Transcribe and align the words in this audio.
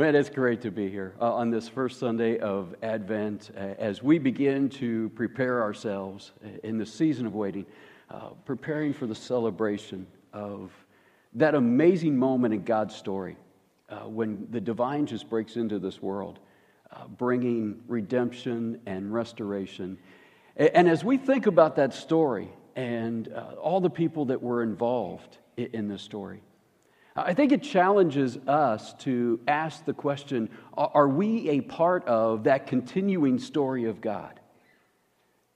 Man, 0.00 0.14
it's 0.14 0.30
great 0.30 0.62
to 0.62 0.70
be 0.70 0.88
here 0.88 1.12
uh, 1.20 1.34
on 1.34 1.50
this 1.50 1.68
first 1.68 1.98
Sunday 1.98 2.38
of 2.38 2.74
Advent 2.82 3.50
uh, 3.54 3.74
as 3.78 4.02
we 4.02 4.18
begin 4.18 4.70
to 4.70 5.10
prepare 5.10 5.60
ourselves 5.60 6.32
in 6.64 6.78
the 6.78 6.86
season 6.86 7.26
of 7.26 7.34
waiting, 7.34 7.66
uh, 8.08 8.30
preparing 8.46 8.94
for 8.94 9.06
the 9.06 9.14
celebration 9.14 10.06
of 10.32 10.72
that 11.34 11.54
amazing 11.54 12.16
moment 12.16 12.54
in 12.54 12.62
God's 12.62 12.96
story 12.96 13.36
uh, 13.90 14.08
when 14.08 14.46
the 14.48 14.58
divine 14.58 15.04
just 15.04 15.28
breaks 15.28 15.56
into 15.56 15.78
this 15.78 16.00
world, 16.00 16.38
uh, 16.96 17.06
bringing 17.06 17.82
redemption 17.86 18.80
and 18.86 19.12
restoration. 19.12 19.98
And, 20.56 20.70
and, 20.70 20.88
as 20.88 21.04
we 21.04 21.18
think 21.18 21.44
about 21.44 21.76
that 21.76 21.92
story 21.92 22.48
and 22.74 23.30
uh, 23.30 23.56
all 23.60 23.82
the 23.82 23.90
people 23.90 24.24
that 24.24 24.40
were 24.40 24.62
involved 24.62 25.36
in, 25.58 25.66
in 25.74 25.88
this 25.88 26.00
story, 26.00 26.40
I 27.16 27.34
think 27.34 27.50
it 27.52 27.62
challenges 27.62 28.36
us 28.46 28.94
to 29.00 29.40
ask 29.48 29.84
the 29.84 29.92
question 29.92 30.48
are 30.76 31.08
we 31.08 31.50
a 31.50 31.60
part 31.60 32.06
of 32.06 32.44
that 32.44 32.66
continuing 32.66 33.38
story 33.38 33.84
of 33.84 34.00
God? 34.00 34.38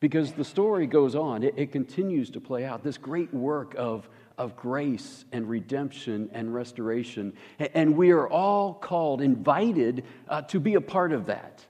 Because 0.01 0.33
the 0.33 0.45
story 0.45 0.87
goes 0.87 1.15
on, 1.15 1.43
it, 1.43 1.55
it, 1.57 1.73
continues 1.73 2.29
to 2.31 2.41
play 2.41 2.65
out. 2.65 2.83
This 2.83 2.98
great 2.98 3.33
work 3.33 3.75
of, 3.79 4.07
of 4.37 4.55
grace 4.55 5.25
and 5.33 5.48
redemption 5.48 6.29
and 6.35 6.53
restoration. 6.53 7.33
And 7.59 7.97
we 7.97 8.11
are 8.11 8.29
all 8.29 8.75
called, 8.75 9.23
invited 9.23 10.05
uh, 10.29 10.43
to 10.43 10.61
be 10.61 10.75
a 10.75 10.81
part 10.83 11.12
of 11.12 11.27
that. 11.27 11.65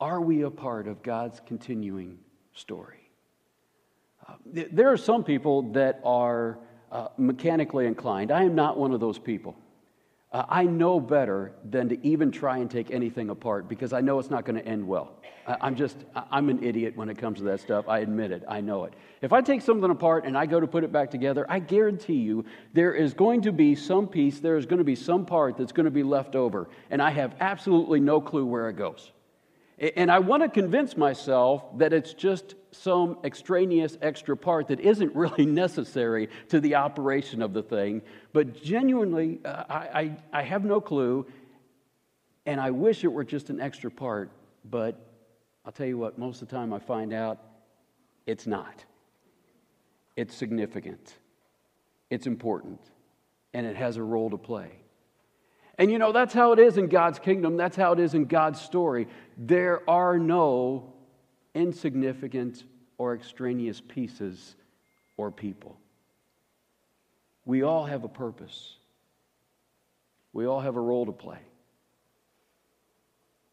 Are 0.00 0.20
we 0.20 0.42
a 0.42 0.50
part 0.50 0.88
of 0.88 1.02
God's 1.02 1.40
continuing 1.46 2.18
story? 2.52 3.10
Uh, 4.26 4.34
there 4.72 4.90
are 4.90 4.96
some 4.96 5.22
people 5.22 5.72
that 5.72 6.00
are 6.04 6.58
uh, 6.94 7.08
mechanically 7.18 7.86
inclined. 7.86 8.30
I 8.30 8.44
am 8.44 8.54
not 8.54 8.78
one 8.78 8.92
of 8.92 9.00
those 9.00 9.18
people. 9.18 9.56
Uh, 10.32 10.44
I 10.48 10.64
know 10.64 10.98
better 10.98 11.52
than 11.64 11.88
to 11.90 12.06
even 12.06 12.30
try 12.30 12.58
and 12.58 12.70
take 12.70 12.90
anything 12.90 13.30
apart 13.30 13.68
because 13.68 13.92
I 13.92 14.00
know 14.00 14.18
it's 14.18 14.30
not 14.30 14.44
going 14.44 14.56
to 14.56 14.66
end 14.66 14.86
well. 14.86 15.12
I, 15.46 15.56
I'm 15.60 15.74
just, 15.74 15.96
I'm 16.30 16.48
an 16.48 16.62
idiot 16.62 16.96
when 16.96 17.08
it 17.08 17.18
comes 17.18 17.38
to 17.38 17.44
that 17.44 17.60
stuff. 17.60 17.88
I 17.88 17.98
admit 17.98 18.30
it. 18.30 18.44
I 18.48 18.60
know 18.60 18.84
it. 18.84 18.94
If 19.22 19.32
I 19.32 19.42
take 19.42 19.60
something 19.60 19.90
apart 19.90 20.24
and 20.24 20.38
I 20.38 20.46
go 20.46 20.60
to 20.60 20.66
put 20.66 20.82
it 20.84 20.92
back 20.92 21.10
together, 21.10 21.46
I 21.48 21.58
guarantee 21.58 22.14
you 22.14 22.44
there 22.72 22.94
is 22.94 23.12
going 23.12 23.42
to 23.42 23.52
be 23.52 23.74
some 23.74 24.06
piece, 24.08 24.40
there 24.40 24.56
is 24.56 24.66
going 24.66 24.78
to 24.78 24.84
be 24.84 24.96
some 24.96 25.26
part 25.26 25.56
that's 25.56 25.72
going 25.72 25.84
to 25.84 25.90
be 25.90 26.04
left 26.04 26.36
over. 26.36 26.68
And 26.90 27.02
I 27.02 27.10
have 27.10 27.34
absolutely 27.40 28.00
no 28.00 28.20
clue 28.20 28.46
where 28.46 28.68
it 28.68 28.74
goes. 28.76 29.10
And 29.78 30.10
I 30.10 30.20
want 30.20 30.42
to 30.44 30.48
convince 30.48 30.96
myself 30.96 31.64
that 31.78 31.92
it's 31.92 32.14
just 32.14 32.54
some 32.70 33.18
extraneous 33.24 33.98
extra 34.00 34.36
part 34.36 34.68
that 34.68 34.80
isn't 34.80 35.14
really 35.14 35.46
necessary 35.64 36.28
to 36.50 36.60
the 36.60 36.76
operation 36.76 37.42
of 37.42 37.52
the 37.52 37.62
thing. 37.62 38.02
But 38.32 38.62
genuinely, 38.62 39.40
uh, 39.44 39.64
I, 39.68 39.76
I, 39.76 40.16
I 40.32 40.42
have 40.42 40.64
no 40.64 40.80
clue, 40.80 41.26
and 42.46 42.60
I 42.60 42.70
wish 42.70 43.02
it 43.02 43.08
were 43.08 43.24
just 43.24 43.50
an 43.50 43.60
extra 43.60 43.90
part. 43.90 44.30
But 44.64 44.96
I'll 45.64 45.72
tell 45.72 45.86
you 45.86 45.98
what, 45.98 46.18
most 46.18 46.40
of 46.40 46.48
the 46.48 46.54
time 46.54 46.72
I 46.72 46.78
find 46.78 47.12
out 47.12 47.40
it's 48.26 48.46
not. 48.46 48.84
It's 50.16 50.34
significant, 50.34 51.14
it's 52.10 52.28
important, 52.28 52.80
and 53.52 53.66
it 53.66 53.74
has 53.74 53.96
a 53.96 54.02
role 54.02 54.30
to 54.30 54.38
play. 54.38 54.83
And 55.78 55.90
you 55.90 55.98
know, 55.98 56.12
that's 56.12 56.32
how 56.32 56.52
it 56.52 56.58
is 56.58 56.76
in 56.76 56.88
God's 56.88 57.18
kingdom. 57.18 57.56
That's 57.56 57.76
how 57.76 57.92
it 57.92 58.00
is 58.00 58.14
in 58.14 58.26
God's 58.26 58.60
story. 58.60 59.08
There 59.36 59.88
are 59.88 60.18
no 60.18 60.92
insignificant 61.54 62.64
or 62.98 63.14
extraneous 63.14 63.80
pieces 63.80 64.56
or 65.16 65.30
people. 65.30 65.78
We 67.44 67.62
all 67.62 67.84
have 67.84 68.04
a 68.04 68.08
purpose, 68.08 68.76
we 70.32 70.46
all 70.46 70.60
have 70.60 70.76
a 70.76 70.80
role 70.80 71.06
to 71.06 71.12
play. 71.12 71.40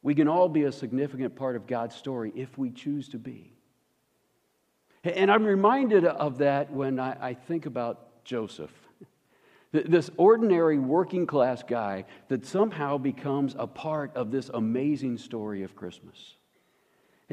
We 0.03 0.15
can 0.15 0.27
all 0.27 0.49
be 0.49 0.63
a 0.63 0.71
significant 0.71 1.35
part 1.35 1.55
of 1.55 1.67
God's 1.67 1.95
story 1.95 2.31
if 2.35 2.57
we 2.57 2.71
choose 2.71 3.09
to 3.09 3.19
be. 3.19 3.53
And 5.03 5.31
I'm 5.31 5.43
reminded 5.43 6.05
of 6.05 6.39
that 6.39 6.71
when 6.71 6.99
I, 6.99 7.35
think 7.35 7.67
about 7.67 8.23
Joseph. 8.23 8.71
This 9.71 10.09
ordinary 10.17 10.79
working 10.79 11.25
class 11.25 11.63
guy 11.63 12.05
that 12.27 12.45
somehow 12.45 12.97
becomes 12.97 13.55
a 13.57 13.67
part 13.67 14.15
of 14.15 14.29
this 14.29 14.49
amazing 14.53 15.17
story 15.17 15.63
of 15.63 15.75
Christmas. 15.75 16.35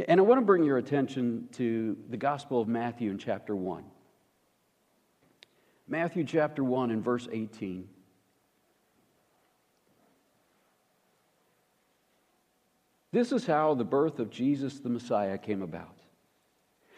And 0.07 0.21
I 0.21 0.23
want 0.23 0.41
to 0.41 0.47
bring 0.47 0.63
your 0.63 0.79
attention 0.79 1.49
to 1.53 1.97
the 2.09 2.17
Gospel 2.17 2.61
of 2.61 2.69
Matthew 2.69 3.11
in 3.11 3.19
chapter 3.19 3.57
1. 3.57 3.83
Matthew 5.89 6.23
chapter 6.23 6.63
1 6.63 6.93
and 6.93 7.03
verse 7.03 7.27
18. 7.33 7.89
This 13.11 13.33
is 13.33 13.47
how 13.47 13.75
the 13.75 13.85
birth 13.85 14.21
of 14.21 14.31
Jesus 14.31 14.79
the 14.79 14.91
Messiah 14.91 15.39
came 15.39 15.63
about. 15.63 15.98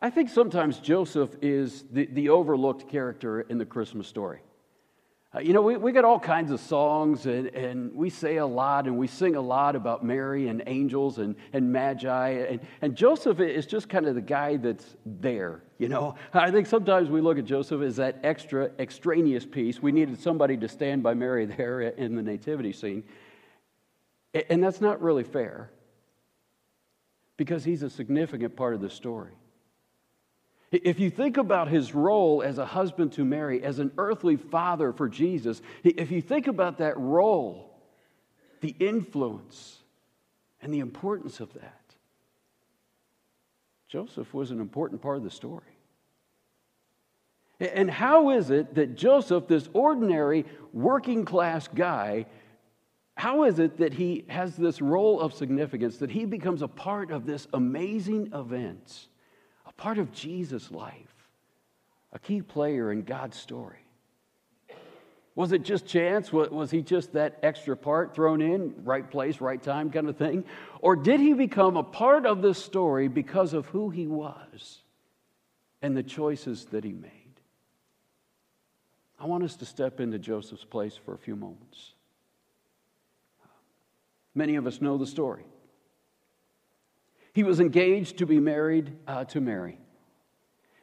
I 0.00 0.10
think 0.10 0.28
sometimes 0.30 0.78
Joseph 0.78 1.34
is 1.42 1.84
the, 1.90 2.06
the 2.06 2.28
overlooked 2.28 2.88
character 2.88 3.40
in 3.40 3.58
the 3.58 3.66
Christmas 3.66 4.06
story. 4.06 4.40
Uh, 5.34 5.40
you 5.40 5.52
know, 5.52 5.62
we, 5.62 5.76
we 5.76 5.90
got 5.90 6.04
all 6.04 6.20
kinds 6.20 6.52
of 6.52 6.60
songs 6.60 7.26
and, 7.26 7.48
and 7.48 7.92
we 7.92 8.08
say 8.08 8.36
a 8.36 8.46
lot 8.46 8.86
and 8.86 8.96
we 8.96 9.08
sing 9.08 9.34
a 9.34 9.40
lot 9.40 9.74
about 9.74 10.04
Mary 10.04 10.46
and 10.46 10.62
angels 10.66 11.18
and, 11.18 11.34
and 11.52 11.72
magi. 11.72 12.28
And, 12.28 12.60
and 12.82 12.94
Joseph 12.94 13.40
is 13.40 13.66
just 13.66 13.88
kind 13.88 14.06
of 14.06 14.14
the 14.14 14.20
guy 14.20 14.56
that's 14.58 14.84
there, 15.04 15.64
you 15.78 15.88
know. 15.88 16.14
I 16.32 16.52
think 16.52 16.68
sometimes 16.68 17.10
we 17.10 17.20
look 17.20 17.38
at 17.38 17.46
Joseph 17.46 17.82
as 17.82 17.96
that 17.96 18.20
extra, 18.22 18.70
extraneous 18.78 19.44
piece. 19.44 19.82
We 19.82 19.90
needed 19.90 20.20
somebody 20.20 20.56
to 20.58 20.68
stand 20.68 21.02
by 21.02 21.14
Mary 21.14 21.46
there 21.56 21.80
in 21.80 22.14
the 22.14 22.22
nativity 22.22 22.72
scene. 22.72 23.02
And 24.48 24.62
that's 24.62 24.80
not 24.80 25.00
really 25.02 25.24
fair 25.24 25.70
because 27.36 27.64
he's 27.64 27.82
a 27.82 27.90
significant 27.90 28.54
part 28.54 28.74
of 28.74 28.80
the 28.80 28.90
story. 28.90 29.32
If 30.82 30.98
you 30.98 31.08
think 31.08 31.36
about 31.36 31.68
his 31.68 31.94
role 31.94 32.42
as 32.42 32.58
a 32.58 32.66
husband 32.66 33.12
to 33.12 33.24
Mary, 33.24 33.62
as 33.62 33.78
an 33.78 33.92
earthly 33.96 34.36
father 34.36 34.92
for 34.92 35.08
Jesus, 35.08 35.62
if 35.84 36.10
you 36.10 36.20
think 36.20 36.48
about 36.48 36.78
that 36.78 36.98
role, 36.98 37.78
the 38.60 38.74
influence, 38.80 39.78
and 40.60 40.74
the 40.74 40.80
importance 40.80 41.38
of 41.38 41.52
that, 41.54 41.80
Joseph 43.86 44.34
was 44.34 44.50
an 44.50 44.60
important 44.60 45.00
part 45.00 45.16
of 45.16 45.22
the 45.22 45.30
story. 45.30 45.62
And 47.60 47.88
how 47.88 48.30
is 48.30 48.50
it 48.50 48.74
that 48.74 48.96
Joseph, 48.96 49.46
this 49.46 49.68
ordinary 49.72 50.44
working 50.72 51.24
class 51.24 51.68
guy, 51.68 52.26
how 53.16 53.44
is 53.44 53.60
it 53.60 53.76
that 53.76 53.92
he 53.94 54.24
has 54.26 54.56
this 54.56 54.80
role 54.80 55.20
of 55.20 55.34
significance, 55.34 55.98
that 55.98 56.10
he 56.10 56.24
becomes 56.24 56.62
a 56.62 56.68
part 56.68 57.12
of 57.12 57.26
this 57.26 57.46
amazing 57.52 58.32
event? 58.34 59.06
Part 59.76 59.98
of 59.98 60.12
Jesus' 60.12 60.70
life, 60.70 61.28
a 62.12 62.18
key 62.18 62.42
player 62.42 62.92
in 62.92 63.02
God's 63.02 63.36
story. 63.36 63.78
Was 65.36 65.50
it 65.50 65.64
just 65.64 65.86
chance? 65.86 66.32
Was 66.32 66.70
he 66.70 66.80
just 66.80 67.14
that 67.14 67.40
extra 67.42 67.76
part 67.76 68.14
thrown 68.14 68.40
in, 68.40 68.72
right 68.84 69.08
place, 69.10 69.40
right 69.40 69.60
time 69.60 69.90
kind 69.90 70.08
of 70.08 70.16
thing? 70.16 70.44
Or 70.80 70.94
did 70.94 71.18
he 71.18 71.32
become 71.32 71.76
a 71.76 71.82
part 71.82 72.24
of 72.24 72.40
this 72.40 72.62
story 72.62 73.08
because 73.08 73.52
of 73.52 73.66
who 73.66 73.90
he 73.90 74.06
was 74.06 74.78
and 75.82 75.96
the 75.96 76.04
choices 76.04 76.66
that 76.66 76.84
he 76.84 76.92
made? 76.92 77.10
I 79.18 79.26
want 79.26 79.42
us 79.42 79.56
to 79.56 79.66
step 79.66 79.98
into 79.98 80.20
Joseph's 80.20 80.64
place 80.64 80.96
for 80.96 81.14
a 81.14 81.18
few 81.18 81.34
moments. 81.34 81.94
Many 84.36 84.54
of 84.54 84.66
us 84.68 84.80
know 84.80 84.98
the 84.98 85.06
story. 85.06 85.44
He 87.34 87.42
was 87.42 87.60
engaged 87.60 88.18
to 88.18 88.26
be 88.26 88.40
married 88.40 88.96
uh, 89.06 89.24
to 89.24 89.40
Mary. 89.40 89.76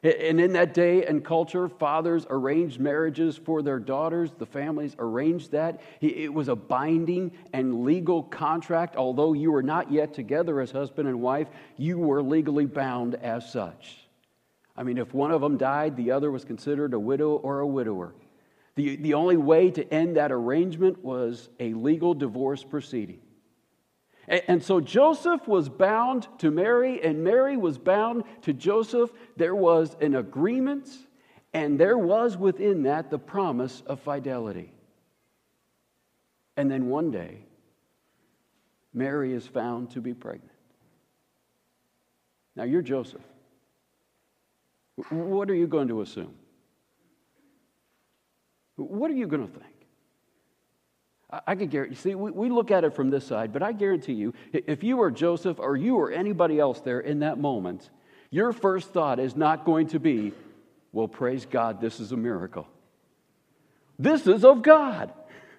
And 0.02 0.40
in 0.40 0.52
that 0.54 0.74
day 0.74 1.06
and 1.06 1.24
culture, 1.24 1.68
fathers 1.68 2.26
arranged 2.28 2.80
marriages 2.80 3.36
for 3.36 3.62
their 3.62 3.78
daughters. 3.78 4.32
The 4.36 4.46
families 4.46 4.96
arranged 4.98 5.52
that. 5.52 5.80
It 6.00 6.34
was 6.34 6.48
a 6.48 6.56
binding 6.56 7.32
and 7.52 7.84
legal 7.84 8.24
contract. 8.24 8.96
Although 8.96 9.32
you 9.32 9.52
were 9.52 9.62
not 9.62 9.92
yet 9.92 10.12
together 10.12 10.60
as 10.60 10.72
husband 10.72 11.08
and 11.08 11.22
wife, 11.22 11.48
you 11.76 11.98
were 11.98 12.22
legally 12.22 12.66
bound 12.66 13.14
as 13.14 13.50
such. 13.50 13.96
I 14.76 14.82
mean, 14.82 14.98
if 14.98 15.14
one 15.14 15.30
of 15.30 15.40
them 15.40 15.56
died, 15.56 15.96
the 15.96 16.10
other 16.10 16.30
was 16.30 16.44
considered 16.44 16.94
a 16.94 17.00
widow 17.00 17.36
or 17.36 17.60
a 17.60 17.66
widower. 17.66 18.12
The, 18.74 18.96
the 18.96 19.14
only 19.14 19.36
way 19.36 19.70
to 19.70 19.94
end 19.94 20.16
that 20.16 20.32
arrangement 20.32 21.04
was 21.04 21.48
a 21.60 21.74
legal 21.74 22.12
divorce 22.12 22.64
proceeding. 22.64 23.20
And 24.32 24.62
so 24.62 24.80
Joseph 24.80 25.46
was 25.46 25.68
bound 25.68 26.26
to 26.38 26.50
Mary, 26.50 27.02
and 27.02 27.22
Mary 27.22 27.58
was 27.58 27.76
bound 27.76 28.24
to 28.42 28.54
Joseph. 28.54 29.12
There 29.36 29.54
was 29.54 29.94
an 30.00 30.14
agreement, 30.14 30.88
and 31.52 31.78
there 31.78 31.98
was 31.98 32.38
within 32.38 32.84
that 32.84 33.10
the 33.10 33.18
promise 33.18 33.82
of 33.86 34.00
fidelity. 34.00 34.72
And 36.56 36.70
then 36.70 36.88
one 36.88 37.10
day, 37.10 37.44
Mary 38.94 39.34
is 39.34 39.46
found 39.46 39.90
to 39.90 40.00
be 40.00 40.14
pregnant. 40.14 40.50
Now, 42.56 42.64
you're 42.64 42.80
Joseph. 42.80 43.20
What 45.10 45.50
are 45.50 45.54
you 45.54 45.66
going 45.66 45.88
to 45.88 46.00
assume? 46.00 46.34
What 48.76 49.10
are 49.10 49.14
you 49.14 49.26
going 49.26 49.46
to 49.46 49.52
think? 49.52 49.71
I 51.32 51.54
can 51.54 51.68
guarantee, 51.68 51.94
see, 51.94 52.14
we, 52.14 52.30
we 52.30 52.50
look 52.50 52.70
at 52.70 52.84
it 52.84 52.94
from 52.94 53.08
this 53.08 53.26
side, 53.26 53.52
but 53.52 53.62
I 53.62 53.72
guarantee 53.72 54.12
you, 54.12 54.34
if 54.52 54.84
you 54.84 54.98
were 54.98 55.10
Joseph 55.10 55.58
or 55.58 55.76
you 55.76 55.96
or 55.96 56.12
anybody 56.12 56.60
else 56.60 56.80
there 56.80 57.00
in 57.00 57.20
that 57.20 57.38
moment, 57.38 57.88
your 58.30 58.52
first 58.52 58.90
thought 58.90 59.18
is 59.18 59.34
not 59.34 59.64
going 59.64 59.88
to 59.88 59.98
be, 59.98 60.32
well, 60.92 61.08
praise 61.08 61.46
God, 61.46 61.80
this 61.80 62.00
is 62.00 62.12
a 62.12 62.16
miracle. 62.16 62.66
This 63.98 64.26
is 64.26 64.44
of 64.44 64.62
God. 64.62 65.12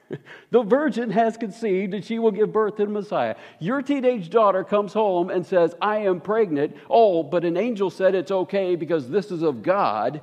The 0.52 0.62
virgin 0.62 1.10
has 1.10 1.38
conceived 1.38 1.96
and 1.96 2.06
she 2.06 2.20
will 2.20 2.30
give 2.30 2.54
birth 2.54 2.76
to 2.76 2.86
the 2.86 2.92
Messiah. 2.92 3.36
Your 3.60 3.82
teenage 3.82 4.30
daughter 4.30 4.64
comes 4.64 4.94
home 4.94 5.32
and 5.32 5.44
says, 5.44 5.74
I 5.82 6.00
am 6.00 6.22
pregnant. 6.22 6.78
Oh, 6.88 7.24
but 7.24 7.44
an 7.46 7.58
angel 7.58 7.90
said 7.90 8.14
it's 8.14 8.30
okay 8.30 8.76
because 8.76 9.10
this 9.10 9.32
is 9.32 9.42
of 9.42 9.64
God. 9.64 10.22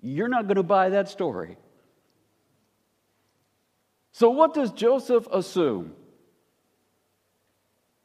You're 0.00 0.28
not 0.28 0.44
going 0.44 0.56
to 0.56 0.62
buy 0.62 0.88
that 0.90 1.10
story. 1.10 1.58
So, 4.12 4.30
what 4.30 4.54
does 4.54 4.70
Joseph 4.72 5.26
assume? 5.32 5.94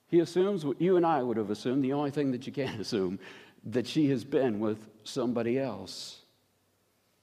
He 0.08 0.20
assumes 0.20 0.66
what 0.66 0.82
you 0.82 0.96
and 0.96 1.06
I 1.06 1.22
would 1.22 1.38
have 1.38 1.50
assumed, 1.50 1.84
the 1.84 1.94
only 1.94 2.12
thing 2.12 2.32
that 2.32 2.48
you 2.48 2.54
can't 2.54 2.80
assume, 2.82 3.20
that 3.66 3.86
she 3.86 4.10
has 4.10 4.24
been 4.24 4.60
with 4.60 4.88
somebody 5.04 5.60
else. 5.60 6.22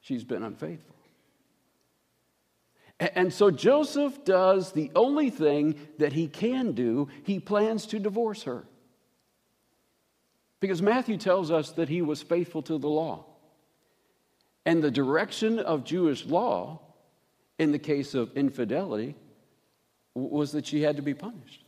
She's 0.03 0.25
been 0.25 0.43
unfaithful. 0.43 0.95
And 3.01 3.33
so 3.33 3.51
Joseph 3.51 4.25
does 4.25 4.73
the 4.73 4.91
only 4.95 5.31
thing 5.31 5.75
that 5.99 6.13
he 6.13 6.29
can 6.29 6.73
do. 6.73 7.09
He 7.25 7.41
plans 7.41 7.87
to 7.87 7.99
divorce 7.99 8.45
her. 8.45 8.65
Because 10.61 10.81
Matthew 10.81 11.17
tells 11.17 11.51
us 11.51 11.73
that 11.73 11.89
he 11.89 12.03
was 12.03 12.23
faithful 12.23 12.63
to 12.63 12.79
the 12.79 12.89
law. 12.89 13.25
And 14.65 14.83
the 14.83 14.91
direction 14.91 15.59
of 15.59 15.85
Jewish 15.85 16.25
law 16.25 16.81
in 17.59 17.73
the 17.73 17.79
case 17.79 18.15
of 18.15 18.37
infidelity 18.37 19.15
was 20.15 20.53
that 20.53 20.67
she 20.67 20.83
had 20.83 20.97
to 20.97 21.03
be 21.03 21.15
punished. 21.15 21.65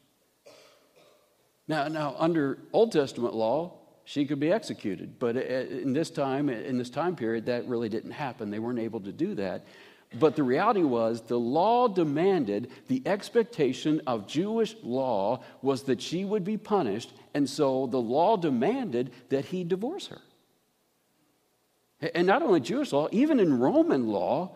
Now, 1.68 1.88
now 1.88 2.14
under 2.18 2.58
Old 2.72 2.92
Testament 2.92 3.34
law, 3.34 3.72
she 4.04 4.24
could 4.24 4.38
be 4.38 4.52
executed, 4.52 5.18
but 5.18 5.36
uh, 5.36 5.40
in 5.40 5.92
this 5.92 6.10
time, 6.10 6.48
in 6.48 6.78
this 6.78 6.90
time 6.90 7.16
period, 7.16 7.46
that 7.46 7.66
really 7.66 7.88
didn't 7.88 8.12
happen. 8.12 8.50
They 8.50 8.60
weren't 8.60 8.78
able 8.78 9.00
to 9.00 9.12
do 9.12 9.34
that. 9.34 9.66
But 10.14 10.36
the 10.36 10.44
reality 10.44 10.84
was, 10.84 11.22
the 11.22 11.38
law 11.38 11.88
demanded, 11.88 12.70
the 12.86 13.02
expectation 13.04 14.00
of 14.06 14.28
Jewish 14.28 14.76
law 14.84 15.42
was 15.60 15.82
that 15.84 16.00
she 16.00 16.24
would 16.24 16.44
be 16.44 16.56
punished, 16.56 17.12
and 17.34 17.50
so 17.50 17.88
the 17.88 18.00
law 18.00 18.36
demanded 18.36 19.10
that 19.30 19.46
he 19.46 19.64
divorce 19.64 20.06
her. 20.06 20.20
And 22.14 22.26
not 22.26 22.42
only 22.42 22.60
Jewish 22.60 22.92
law, 22.92 23.08
even 23.10 23.40
in 23.40 23.58
Roman 23.58 24.06
law, 24.06 24.55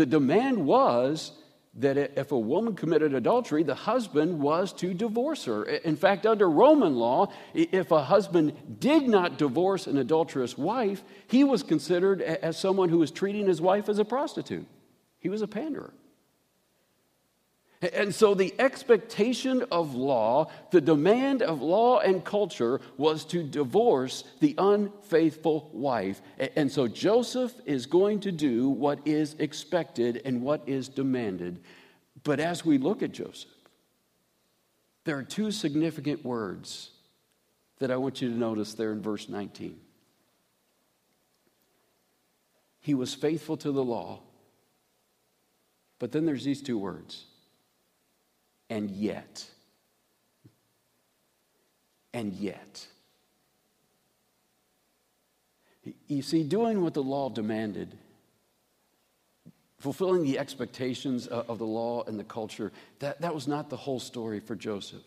the 0.00 0.06
demand 0.06 0.64
was 0.64 1.32
that 1.74 1.98
if 1.98 2.32
a 2.32 2.38
woman 2.38 2.74
committed 2.74 3.12
adultery, 3.12 3.62
the 3.62 3.74
husband 3.74 4.40
was 4.40 4.72
to 4.72 4.94
divorce 4.94 5.44
her. 5.44 5.64
In 5.64 5.94
fact, 5.94 6.24
under 6.24 6.48
Roman 6.48 6.96
law, 6.96 7.30
if 7.52 7.90
a 7.90 8.02
husband 8.02 8.80
did 8.80 9.06
not 9.06 9.36
divorce 9.36 9.86
an 9.86 9.98
adulterous 9.98 10.56
wife, 10.56 11.04
he 11.28 11.44
was 11.44 11.62
considered 11.62 12.22
as 12.22 12.58
someone 12.58 12.88
who 12.88 12.96
was 12.96 13.10
treating 13.10 13.46
his 13.46 13.60
wife 13.60 13.90
as 13.90 13.98
a 13.98 14.04
prostitute. 14.06 14.66
He 15.18 15.28
was 15.28 15.42
a 15.42 15.46
panderer. 15.46 15.92
And 17.82 18.14
so 18.14 18.34
the 18.34 18.54
expectation 18.58 19.64
of 19.72 19.94
law, 19.94 20.50
the 20.70 20.82
demand 20.82 21.40
of 21.40 21.62
law 21.62 22.00
and 22.00 22.22
culture 22.22 22.78
was 22.98 23.24
to 23.26 23.42
divorce 23.42 24.24
the 24.40 24.54
unfaithful 24.58 25.70
wife. 25.72 26.20
And 26.56 26.70
so 26.70 26.88
Joseph 26.88 27.54
is 27.64 27.86
going 27.86 28.20
to 28.20 28.32
do 28.32 28.68
what 28.68 29.00
is 29.06 29.34
expected 29.38 30.20
and 30.26 30.42
what 30.42 30.68
is 30.68 30.88
demanded. 30.88 31.62
But 32.22 32.38
as 32.38 32.66
we 32.66 32.76
look 32.76 33.02
at 33.02 33.12
Joseph, 33.12 33.50
there 35.04 35.16
are 35.16 35.22
two 35.22 35.50
significant 35.50 36.22
words 36.22 36.90
that 37.78 37.90
I 37.90 37.96
want 37.96 38.20
you 38.20 38.28
to 38.28 38.36
notice 38.36 38.74
there 38.74 38.92
in 38.92 39.00
verse 39.00 39.26
19. 39.26 39.80
He 42.80 42.92
was 42.92 43.14
faithful 43.14 43.56
to 43.56 43.72
the 43.72 43.82
law. 43.82 44.20
But 45.98 46.12
then 46.12 46.26
there's 46.26 46.44
these 46.44 46.60
two 46.60 46.76
words 46.76 47.24
and 48.70 48.90
yet. 48.90 49.44
And 52.14 52.32
yet. 52.32 52.86
You 56.06 56.22
see, 56.22 56.44
doing 56.44 56.82
what 56.82 56.94
the 56.94 57.02
law 57.02 57.28
demanded, 57.28 57.96
fulfilling 59.78 60.22
the 60.22 60.38
expectations 60.38 61.26
of 61.26 61.58
the 61.58 61.66
law 61.66 62.04
and 62.04 62.18
the 62.18 62.24
culture, 62.24 62.72
that, 63.00 63.20
that 63.20 63.34
was 63.34 63.48
not 63.48 63.68
the 63.68 63.76
whole 63.76 64.00
story 64.00 64.40
for 64.40 64.54
Joseph. 64.54 65.02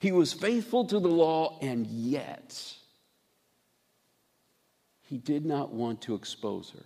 He 0.00 0.12
was 0.12 0.32
faithful 0.32 0.84
to 0.86 1.00
the 1.00 1.08
law, 1.08 1.58
and 1.60 1.86
yet 1.86 2.74
he 5.02 5.18
did 5.18 5.44
not 5.44 5.72
want 5.72 6.02
to 6.02 6.14
expose 6.14 6.70
her 6.70 6.84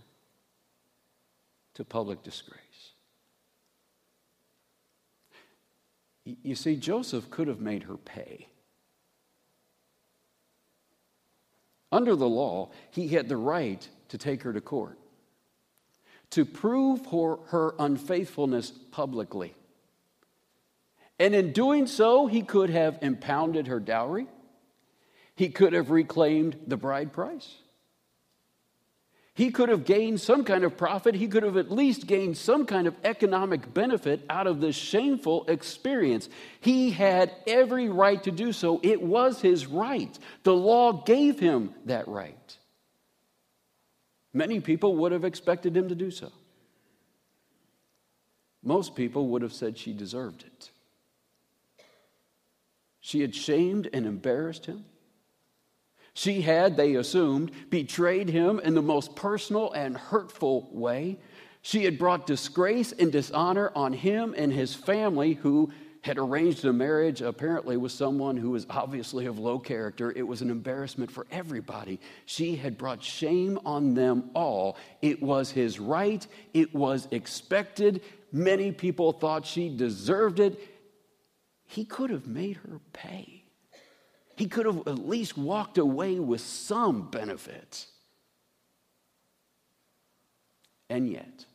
to 1.74 1.84
public 1.84 2.22
disgrace. 2.22 2.61
You 6.24 6.54
see, 6.54 6.76
Joseph 6.76 7.30
could 7.30 7.48
have 7.48 7.60
made 7.60 7.84
her 7.84 7.96
pay. 7.96 8.48
Under 11.90 12.16
the 12.16 12.28
law, 12.28 12.70
he 12.90 13.08
had 13.08 13.28
the 13.28 13.36
right 13.36 13.86
to 14.08 14.18
take 14.18 14.42
her 14.42 14.52
to 14.52 14.60
court, 14.60 14.98
to 16.30 16.44
prove 16.44 17.04
her, 17.06 17.36
her 17.48 17.74
unfaithfulness 17.78 18.70
publicly. 18.70 19.54
And 21.18 21.34
in 21.34 21.52
doing 21.52 21.86
so, 21.86 22.26
he 22.26 22.42
could 22.42 22.70
have 22.70 22.98
impounded 23.02 23.66
her 23.66 23.80
dowry, 23.80 24.26
he 25.34 25.50
could 25.50 25.72
have 25.72 25.90
reclaimed 25.90 26.56
the 26.66 26.76
bride 26.76 27.12
price. 27.12 27.61
He 29.34 29.50
could 29.50 29.70
have 29.70 29.86
gained 29.86 30.20
some 30.20 30.44
kind 30.44 30.62
of 30.62 30.76
profit. 30.76 31.14
He 31.14 31.26
could 31.26 31.42
have 31.42 31.56
at 31.56 31.72
least 31.72 32.06
gained 32.06 32.36
some 32.36 32.66
kind 32.66 32.86
of 32.86 32.94
economic 33.02 33.72
benefit 33.72 34.24
out 34.28 34.46
of 34.46 34.60
this 34.60 34.76
shameful 34.76 35.46
experience. 35.48 36.28
He 36.60 36.90
had 36.90 37.34
every 37.46 37.88
right 37.88 38.22
to 38.24 38.30
do 38.30 38.52
so. 38.52 38.78
It 38.82 39.00
was 39.00 39.40
his 39.40 39.66
right. 39.66 40.18
The 40.42 40.54
law 40.54 40.92
gave 40.92 41.40
him 41.40 41.74
that 41.86 42.08
right. 42.08 42.56
Many 44.34 44.60
people 44.60 44.96
would 44.96 45.12
have 45.12 45.24
expected 45.24 45.74
him 45.74 45.88
to 45.88 45.94
do 45.94 46.10
so. 46.10 46.30
Most 48.62 48.94
people 48.94 49.28
would 49.28 49.42
have 49.42 49.52
said 49.52 49.78
she 49.78 49.94
deserved 49.94 50.44
it. 50.44 50.70
She 53.00 53.22
had 53.22 53.34
shamed 53.34 53.88
and 53.92 54.06
embarrassed 54.06 54.66
him. 54.66 54.84
She 56.14 56.42
had, 56.42 56.76
they 56.76 56.94
assumed, 56.94 57.52
betrayed 57.70 58.28
him 58.28 58.60
in 58.60 58.74
the 58.74 58.82
most 58.82 59.16
personal 59.16 59.72
and 59.72 59.96
hurtful 59.96 60.68
way. 60.72 61.18
She 61.62 61.84
had 61.84 61.98
brought 61.98 62.26
disgrace 62.26 62.92
and 62.92 63.10
dishonor 63.10 63.72
on 63.74 63.92
him 63.92 64.34
and 64.36 64.52
his 64.52 64.74
family, 64.74 65.34
who 65.34 65.70
had 66.02 66.18
arranged 66.18 66.64
a 66.64 66.72
marriage 66.72 67.22
apparently 67.22 67.76
with 67.76 67.92
someone 67.92 68.36
who 68.36 68.50
was 68.50 68.66
obviously 68.68 69.26
of 69.26 69.38
low 69.38 69.58
character. 69.58 70.10
It 70.10 70.26
was 70.26 70.42
an 70.42 70.50
embarrassment 70.50 71.12
for 71.12 71.26
everybody. 71.30 72.00
She 72.26 72.56
had 72.56 72.76
brought 72.76 73.02
shame 73.02 73.58
on 73.64 73.94
them 73.94 74.30
all. 74.34 74.76
It 75.00 75.22
was 75.22 75.52
his 75.52 75.78
right, 75.78 76.26
it 76.52 76.74
was 76.74 77.06
expected, 77.12 78.02
Many 78.32 78.72
people 78.72 79.12
thought 79.12 79.44
she 79.44 79.68
deserved 79.68 80.40
it. 80.40 80.58
He 81.66 81.84
could 81.84 82.08
have 82.08 82.26
made 82.26 82.56
her 82.56 82.80
pay. 82.94 83.41
He 84.36 84.46
could 84.46 84.66
have 84.66 84.78
at 84.86 85.06
least 85.06 85.36
walked 85.36 85.78
away 85.78 86.18
with 86.18 86.40
some 86.40 87.10
benefits. 87.10 87.88
And 90.88 91.08
yet, 91.08 91.46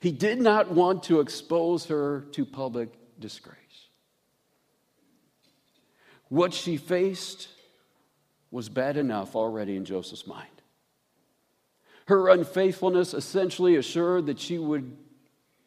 he 0.00 0.12
did 0.12 0.40
not 0.40 0.70
want 0.70 1.02
to 1.04 1.20
expose 1.20 1.86
her 1.86 2.26
to 2.32 2.44
public 2.44 2.90
disgrace. 3.18 3.56
What 6.28 6.52
she 6.52 6.76
faced 6.76 7.48
was 8.50 8.68
bad 8.68 8.96
enough 8.96 9.36
already 9.36 9.76
in 9.76 9.84
Joseph's 9.84 10.26
mind. 10.26 10.48
Her 12.06 12.28
unfaithfulness 12.28 13.14
essentially 13.14 13.76
assured 13.76 14.26
that 14.26 14.38
she 14.38 14.58
would 14.58 14.96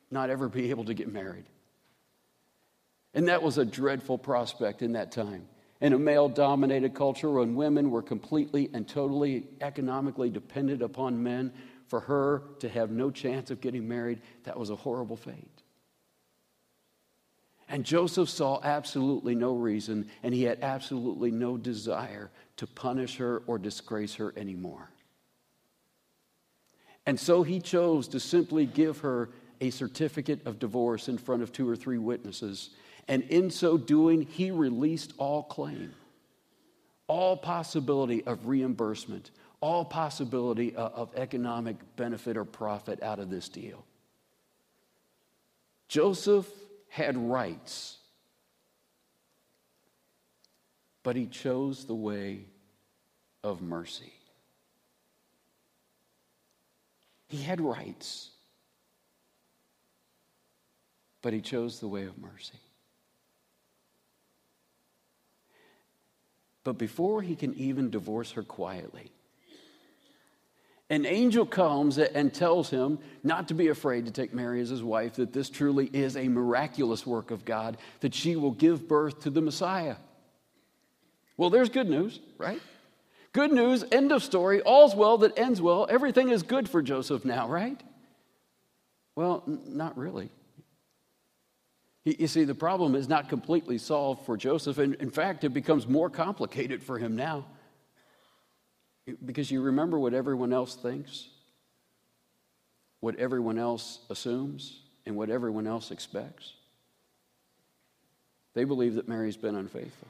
not 0.09 0.29
ever 0.29 0.47
be 0.49 0.69
able 0.69 0.85
to 0.85 0.93
get 0.93 1.11
married. 1.11 1.45
And 3.13 3.27
that 3.27 3.41
was 3.41 3.57
a 3.57 3.65
dreadful 3.65 4.17
prospect 4.17 4.81
in 4.81 4.93
that 4.93 5.11
time. 5.11 5.47
In 5.81 5.93
a 5.93 5.99
male 5.99 6.29
dominated 6.29 6.93
culture 6.93 7.29
when 7.29 7.55
women 7.55 7.89
were 7.89 8.01
completely 8.01 8.69
and 8.73 8.87
totally 8.87 9.47
economically 9.61 10.29
dependent 10.29 10.81
upon 10.81 11.23
men, 11.23 11.53
for 11.89 12.01
her 12.01 12.43
to 12.59 12.69
have 12.69 12.91
no 12.91 13.09
chance 13.09 13.49
of 13.49 13.61
getting 13.61 13.87
married, 13.87 14.21
that 14.43 14.57
was 14.57 14.69
a 14.69 14.75
horrible 14.75 15.15
fate. 15.15 15.63
And 17.67 17.83
Joseph 17.83 18.29
saw 18.29 18.59
absolutely 18.63 19.35
no 19.35 19.53
reason, 19.53 20.09
and 20.21 20.33
he 20.33 20.43
had 20.43 20.59
absolutely 20.61 21.31
no 21.31 21.57
desire 21.57 22.29
to 22.57 22.67
punish 22.67 23.17
her 23.17 23.41
or 23.47 23.57
disgrace 23.57 24.15
her 24.15 24.33
anymore. 24.37 24.89
And 27.05 27.19
so 27.19 27.41
he 27.41 27.59
chose 27.59 28.07
to 28.09 28.19
simply 28.19 28.65
give 28.65 28.99
her 28.99 29.29
a 29.61 29.71
certificate 29.71 30.45
of 30.45 30.59
divorce 30.59 31.07
in 31.07 31.17
front 31.17 31.41
of 31.41 31.51
two 31.51 31.67
or 31.67 31.75
three 31.75 31.97
witnesses. 31.97 32.69
And 33.09 33.23
in 33.23 33.49
so 33.49 33.75
doing, 33.75 34.21
he 34.21 34.51
released 34.51 35.13
all 35.17 35.41
claim, 35.41 35.93
all 37.07 37.35
possibility 37.35 38.23
of 38.23 38.45
reimbursement, 38.47 39.31
all 39.61 39.83
possibility 39.83 40.75
uh, 40.75 40.89
of 40.89 41.09
economic 41.15 41.75
benefit 41.95 42.37
or 42.37 42.45
profit 42.45 43.01
out 43.01 43.17
of 43.17 43.31
this 43.31 43.49
deal. 43.49 43.83
Joseph 45.87 46.47
had 46.87 47.17
rights, 47.17 47.97
but 51.01 51.15
he 51.15 51.25
chose 51.25 51.85
the 51.85 51.95
way 51.95 52.45
of 53.43 53.59
mercy. 53.59 54.13
He 57.27 57.41
had 57.41 57.59
rights, 57.59 58.29
but 61.23 61.33
he 61.33 61.41
chose 61.41 61.79
the 61.79 61.87
way 61.87 62.03
of 62.03 62.15
mercy. 62.19 62.59
But 66.69 66.77
before 66.77 67.23
he 67.23 67.35
can 67.35 67.55
even 67.55 67.89
divorce 67.89 68.33
her 68.33 68.43
quietly, 68.43 69.11
an 70.91 71.03
angel 71.03 71.43
comes 71.43 71.97
and 71.97 72.31
tells 72.31 72.69
him 72.69 72.99
not 73.23 73.47
to 73.47 73.55
be 73.55 73.69
afraid 73.69 74.05
to 74.05 74.11
take 74.11 74.35
Mary 74.35 74.61
as 74.61 74.69
his 74.69 74.83
wife, 74.83 75.15
that 75.15 75.33
this 75.33 75.49
truly 75.49 75.89
is 75.91 76.15
a 76.15 76.27
miraculous 76.27 77.07
work 77.07 77.31
of 77.31 77.43
God, 77.43 77.77
that 78.01 78.13
she 78.13 78.35
will 78.35 78.51
give 78.51 78.87
birth 78.87 79.21
to 79.21 79.31
the 79.31 79.41
Messiah. 79.41 79.95
Well, 81.37 81.49
there's 81.49 81.69
good 81.69 81.89
news, 81.89 82.19
right? 82.37 82.61
Good 83.33 83.51
news, 83.51 83.83
end 83.91 84.11
of 84.11 84.23
story, 84.23 84.61
all's 84.61 84.93
well 84.93 85.17
that 85.17 85.39
ends 85.39 85.59
well. 85.59 85.87
Everything 85.89 86.29
is 86.29 86.43
good 86.43 86.69
for 86.69 86.83
Joseph 86.83 87.25
now, 87.25 87.47
right? 87.47 87.81
Well, 89.15 89.41
n- 89.47 89.59
not 89.69 89.97
really. 89.97 90.29
You 92.05 92.27
see, 92.27 92.45
the 92.45 92.55
problem 92.55 92.95
is 92.95 93.09
not 93.09 93.27
completely 93.29 93.77
solved 93.77 94.25
for 94.25 94.37
Joseph. 94.37 94.77
and 94.77 94.95
in 94.95 95.09
fact, 95.09 95.43
it 95.43 95.49
becomes 95.49 95.87
more 95.87 96.09
complicated 96.09 96.81
for 96.81 96.97
him 96.97 97.15
now. 97.15 97.45
Because 99.25 99.51
you 99.51 99.61
remember 99.61 99.99
what 99.99 100.13
everyone 100.13 100.53
else 100.53 100.75
thinks, 100.75 101.29
what 102.99 103.15
everyone 103.15 103.57
else 103.57 103.99
assumes, 104.09 104.81
and 105.05 105.15
what 105.15 105.29
everyone 105.29 105.67
else 105.67 105.91
expects. 105.91 106.53
They 108.53 108.63
believe 108.63 108.95
that 108.95 109.07
Mary's 109.07 109.37
been 109.37 109.55
unfaithful. 109.55 110.07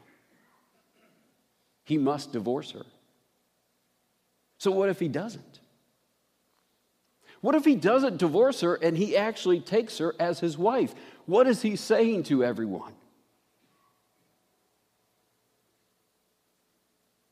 He 1.86 1.98
must 1.98 2.32
divorce 2.32 2.72
her. 2.72 2.86
So, 4.58 4.72
what 4.72 4.90
if 4.90 5.00
he 5.00 5.08
doesn't? 5.08 5.60
What 7.42 7.56
if 7.56 7.66
he 7.66 7.76
doesn't 7.76 8.18
divorce 8.18 8.62
her 8.62 8.76
and 8.76 8.98
he 8.98 9.16
actually 9.16 9.60
takes 9.60 9.98
her 10.00 10.14
as 10.20 10.40
his 10.40 10.58
wife? 10.58 10.94
What 11.26 11.48
is 11.48 11.62
he 11.62 11.76
saying 11.76 12.24
to 12.24 12.44
everyone? 12.44 12.94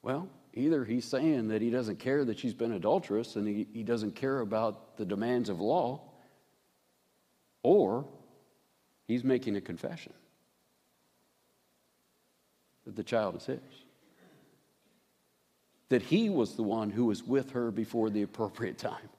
Well, 0.02 0.30
Either 0.58 0.84
he's 0.84 1.06
saying 1.06 1.50
that 1.50 1.62
he 1.62 1.70
doesn't 1.70 2.00
care 2.00 2.26
that 2.26 2.40
she's 2.40 2.56
been 2.56 2.72
adulterous 2.72 3.36
and 3.36 3.48
he, 3.48 3.68
he 3.72 3.84
doesn't 3.84 4.16
care 4.16 4.40
about 4.40 4.98
the 4.98 5.06
demands 5.06 5.50
of 5.50 5.62
law, 5.62 6.02
or 7.62 8.04
he's 9.08 9.24
making 9.24 9.56
a 9.56 9.62
confession 9.62 10.14
that 12.86 12.96
the 12.96 13.04
child 13.04 13.36
is 13.36 13.46
his. 13.46 13.60
That 15.90 16.02
he 16.02 16.28
was 16.28 16.56
the 16.56 16.64
one 16.64 16.90
who 16.90 17.06
was 17.06 17.22
with 17.22 17.52
her 17.52 17.70
before 17.70 18.10
the 18.10 18.24
appropriate 18.24 18.80
time. 18.80 19.10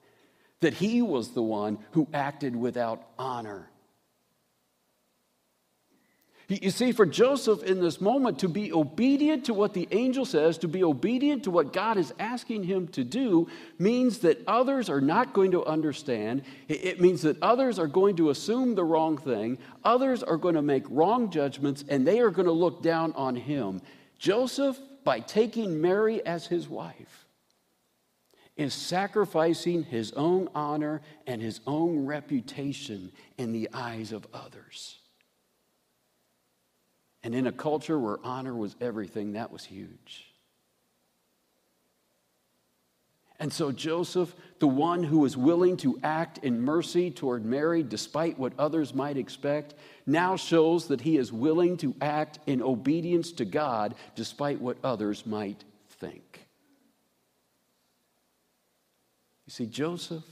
That 0.60 0.74
he 0.74 1.02
was 1.02 1.30
the 1.30 1.42
one 1.42 1.78
who 1.92 2.08
acted 2.12 2.56
without 2.56 3.02
honor 3.18 3.70
you 6.48 6.70
see, 6.70 6.92
for 6.92 7.04
Joseph 7.04 7.62
in 7.62 7.78
this 7.78 8.00
moment, 8.00 8.38
to 8.38 8.48
be 8.48 8.72
obedient 8.72 9.44
to 9.46 9.54
what 9.54 9.74
the 9.74 9.86
angel 9.90 10.24
says, 10.24 10.56
to 10.58 10.68
be 10.68 10.82
obedient 10.82 11.44
to 11.44 11.50
what 11.50 11.74
God 11.74 11.98
is 11.98 12.14
asking 12.18 12.64
him 12.64 12.88
to 12.88 13.04
do, 13.04 13.48
means 13.78 14.20
that 14.20 14.42
others 14.46 14.88
are 14.88 15.02
not 15.02 15.34
going 15.34 15.50
to 15.50 15.64
understand. 15.66 16.42
It 16.66 17.02
means 17.02 17.20
that 17.22 17.36
others 17.42 17.78
are 17.78 17.86
going 17.86 18.16
to 18.16 18.30
assume 18.30 18.74
the 18.74 18.84
wrong 18.84 19.18
thing. 19.18 19.58
Others 19.84 20.22
are 20.22 20.38
going 20.38 20.54
to 20.54 20.62
make 20.62 20.84
wrong 20.88 21.30
judgments, 21.30 21.84
and 21.86 22.06
they 22.06 22.18
are 22.18 22.30
going 22.30 22.46
to 22.46 22.52
look 22.52 22.82
down 22.82 23.12
on 23.12 23.36
him. 23.36 23.82
Joseph, 24.18 24.78
by 25.04 25.20
taking 25.20 25.82
Mary 25.82 26.24
as 26.24 26.46
his 26.46 26.66
wife, 26.66 27.26
is 28.58 28.74
sacrificing 28.74 29.84
his 29.84 30.12
own 30.12 30.48
honor 30.54 31.00
and 31.26 31.40
his 31.40 31.60
own 31.66 32.04
reputation 32.04 33.12
in 33.38 33.52
the 33.52 33.68
eyes 33.72 34.12
of 34.12 34.26
others. 34.34 34.98
And 37.22 37.34
in 37.34 37.46
a 37.46 37.52
culture 37.52 37.98
where 37.98 38.18
honor 38.24 38.54
was 38.54 38.74
everything, 38.80 39.32
that 39.32 39.52
was 39.52 39.64
huge. 39.64 40.24
And 43.40 43.52
so 43.52 43.70
Joseph, 43.70 44.34
the 44.58 44.66
one 44.66 45.04
who 45.04 45.20
was 45.20 45.36
willing 45.36 45.76
to 45.78 46.00
act 46.02 46.38
in 46.38 46.60
mercy 46.60 47.12
toward 47.12 47.44
Mary 47.44 47.84
despite 47.84 48.36
what 48.36 48.52
others 48.58 48.92
might 48.92 49.16
expect, 49.16 49.74
now 50.06 50.34
shows 50.34 50.88
that 50.88 51.00
he 51.00 51.16
is 51.16 51.32
willing 51.32 51.76
to 51.76 51.94
act 52.00 52.40
in 52.46 52.60
obedience 52.60 53.30
to 53.32 53.44
God 53.44 53.94
despite 54.16 54.60
what 54.60 54.78
others 54.82 55.24
might 55.24 55.62
think. 56.00 56.48
You 59.48 59.52
see, 59.52 59.64
Joseph 59.64 60.24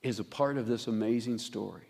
is 0.00 0.20
a 0.20 0.24
part 0.24 0.56
of 0.56 0.68
this 0.68 0.86
amazing 0.86 1.38
story. 1.38 1.88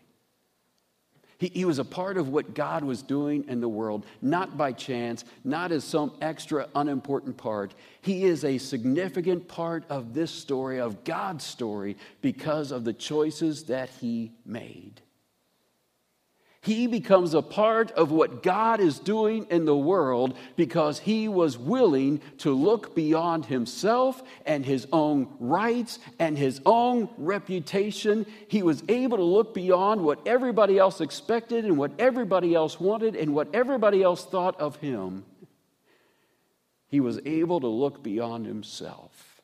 He, 1.36 1.48
he 1.48 1.64
was 1.66 1.78
a 1.78 1.84
part 1.84 2.16
of 2.16 2.30
what 2.30 2.54
God 2.54 2.84
was 2.84 3.02
doing 3.02 3.44
in 3.48 3.60
the 3.60 3.68
world, 3.68 4.06
not 4.22 4.56
by 4.56 4.72
chance, 4.72 5.26
not 5.44 5.72
as 5.72 5.84
some 5.84 6.16
extra 6.22 6.68
unimportant 6.74 7.36
part. 7.36 7.74
He 8.00 8.24
is 8.24 8.46
a 8.46 8.56
significant 8.56 9.46
part 9.46 9.84
of 9.90 10.14
this 10.14 10.30
story, 10.30 10.80
of 10.80 11.04
God's 11.04 11.44
story, 11.44 11.98
because 12.22 12.72
of 12.72 12.84
the 12.84 12.94
choices 12.94 13.64
that 13.64 13.90
he 14.00 14.32
made. 14.46 15.02
He 16.64 16.86
becomes 16.86 17.34
a 17.34 17.42
part 17.42 17.90
of 17.90 18.12
what 18.12 18.44
God 18.44 18.78
is 18.78 19.00
doing 19.00 19.48
in 19.50 19.64
the 19.64 19.76
world 19.76 20.36
because 20.54 21.00
he 21.00 21.26
was 21.26 21.58
willing 21.58 22.20
to 22.38 22.54
look 22.54 22.94
beyond 22.94 23.46
himself 23.46 24.22
and 24.46 24.64
his 24.64 24.86
own 24.92 25.28
rights 25.40 25.98
and 26.20 26.38
his 26.38 26.60
own 26.64 27.08
reputation. 27.18 28.26
He 28.46 28.62
was 28.62 28.84
able 28.88 29.16
to 29.16 29.24
look 29.24 29.54
beyond 29.54 30.04
what 30.04 30.24
everybody 30.24 30.78
else 30.78 31.00
expected 31.00 31.64
and 31.64 31.76
what 31.76 31.90
everybody 31.98 32.54
else 32.54 32.78
wanted 32.78 33.16
and 33.16 33.34
what 33.34 33.52
everybody 33.52 34.00
else 34.00 34.24
thought 34.24 34.60
of 34.60 34.76
him. 34.76 35.24
He 36.86 37.00
was 37.00 37.18
able 37.24 37.58
to 37.58 37.66
look 37.66 38.04
beyond 38.04 38.46
himself. 38.46 39.42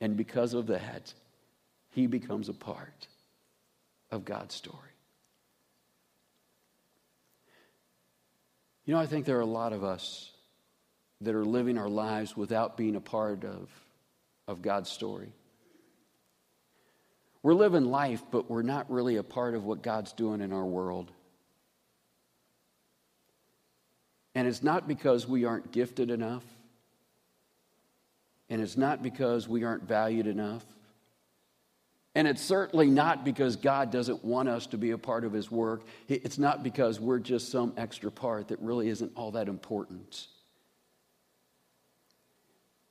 And 0.00 0.16
because 0.16 0.54
of 0.54 0.66
that, 0.66 1.14
he 1.90 2.08
becomes 2.08 2.48
a 2.48 2.54
part 2.54 3.06
of 4.10 4.24
God's 4.24 4.56
story. 4.56 4.90
You 8.84 8.94
know, 8.94 9.00
I 9.00 9.06
think 9.06 9.26
there 9.26 9.38
are 9.38 9.42
a 9.42 9.46
lot 9.46 9.72
of 9.72 9.84
us 9.84 10.30
that 11.20 11.34
are 11.34 11.44
living 11.44 11.78
our 11.78 11.88
lives 11.88 12.36
without 12.36 12.76
being 12.76 12.96
a 12.96 13.00
part 13.00 13.44
of, 13.44 13.68
of 14.48 14.62
God's 14.62 14.90
story. 14.90 15.32
We're 17.42 17.54
living 17.54 17.84
life, 17.84 18.22
but 18.30 18.50
we're 18.50 18.62
not 18.62 18.90
really 18.90 19.16
a 19.16 19.22
part 19.22 19.54
of 19.54 19.64
what 19.64 19.82
God's 19.82 20.12
doing 20.12 20.40
in 20.40 20.52
our 20.52 20.64
world. 20.64 21.10
And 24.34 24.46
it's 24.46 24.62
not 24.62 24.86
because 24.86 25.26
we 25.26 25.44
aren't 25.44 25.72
gifted 25.72 26.10
enough. 26.10 26.44
And 28.48 28.60
it's 28.60 28.76
not 28.76 29.02
because 29.02 29.48
we 29.48 29.64
aren't 29.64 29.84
valued 29.84 30.26
enough. 30.26 30.64
And 32.14 32.26
it's 32.26 32.42
certainly 32.42 32.88
not 32.88 33.24
because 33.24 33.54
God 33.54 33.92
doesn't 33.92 34.24
want 34.24 34.48
us 34.48 34.66
to 34.68 34.78
be 34.78 34.90
a 34.90 34.98
part 34.98 35.24
of 35.24 35.32
His 35.32 35.50
work. 35.50 35.82
It's 36.08 36.38
not 36.38 36.64
because 36.64 36.98
we're 36.98 37.20
just 37.20 37.50
some 37.50 37.72
extra 37.76 38.10
part 38.10 38.48
that 38.48 38.60
really 38.60 38.88
isn't 38.88 39.12
all 39.14 39.30
that 39.32 39.48
important. 39.48 40.26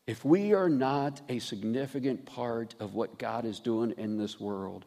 If 0.07 0.23
we 0.23 0.53
are 0.53 0.69
not 0.69 1.21
a 1.29 1.39
significant 1.39 2.25
part 2.25 2.75
of 2.79 2.95
what 2.95 3.19
God 3.19 3.45
is 3.45 3.59
doing 3.59 3.93
in 3.97 4.17
this 4.17 4.39
world, 4.39 4.85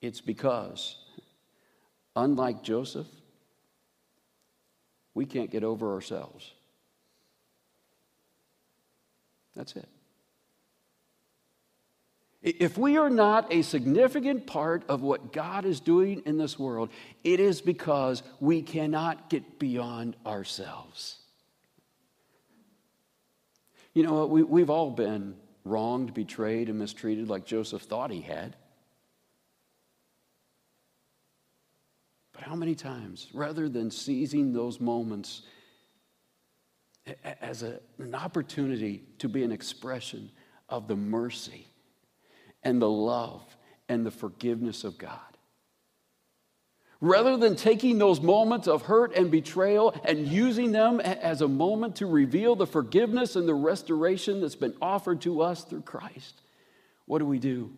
it's 0.00 0.20
because, 0.20 0.96
unlike 2.16 2.62
Joseph, 2.62 3.06
we 5.14 5.26
can't 5.26 5.50
get 5.50 5.62
over 5.62 5.92
ourselves. 5.92 6.50
That's 9.54 9.76
it. 9.76 9.88
If 12.42 12.76
we 12.76 12.96
are 12.96 13.10
not 13.10 13.52
a 13.52 13.62
significant 13.62 14.48
part 14.48 14.82
of 14.88 15.00
what 15.00 15.32
God 15.32 15.64
is 15.64 15.78
doing 15.78 16.22
in 16.26 16.38
this 16.38 16.58
world, 16.58 16.90
it 17.22 17.38
is 17.38 17.60
because 17.60 18.24
we 18.40 18.62
cannot 18.62 19.30
get 19.30 19.60
beyond 19.60 20.16
ourselves. 20.26 21.18
You 23.94 24.02
know, 24.02 24.26
we, 24.26 24.42
we've 24.42 24.70
all 24.70 24.90
been 24.90 25.36
wronged, 25.64 26.14
betrayed, 26.14 26.68
and 26.68 26.80
mistreated 26.80 27.28
like 27.28 27.44
Joseph 27.44 27.82
thought 27.82 28.10
he 28.10 28.22
had. 28.22 28.56
But 32.32 32.42
how 32.42 32.56
many 32.56 32.74
times, 32.74 33.28
rather 33.32 33.68
than 33.68 33.88
seizing 33.88 34.52
those 34.52 34.80
moments 34.80 35.42
as 37.40 37.62
a, 37.62 37.78
an 37.98 38.16
opportunity 38.16 39.04
to 39.18 39.28
be 39.28 39.44
an 39.44 39.52
expression 39.52 40.30
of 40.68 40.88
the 40.88 40.96
mercy 40.96 41.68
and 42.62 42.80
the 42.80 42.88
love 42.88 43.42
and 43.88 44.06
the 44.06 44.10
forgiveness 44.10 44.84
of 44.84 44.98
God. 44.98 45.18
Rather 47.00 47.36
than 47.36 47.56
taking 47.56 47.98
those 47.98 48.20
moments 48.20 48.68
of 48.68 48.82
hurt 48.82 49.12
and 49.16 49.28
betrayal 49.28 49.92
and 50.04 50.28
using 50.28 50.70
them 50.70 51.00
as 51.00 51.40
a 51.40 51.48
moment 51.48 51.96
to 51.96 52.06
reveal 52.06 52.54
the 52.54 52.66
forgiveness 52.66 53.34
and 53.34 53.48
the 53.48 53.54
restoration 53.54 54.40
that's 54.40 54.54
been 54.54 54.74
offered 54.80 55.20
to 55.20 55.42
us 55.42 55.64
through 55.64 55.82
Christ, 55.82 56.40
what 57.06 57.18
do 57.18 57.26
we 57.26 57.40
do? 57.40 57.72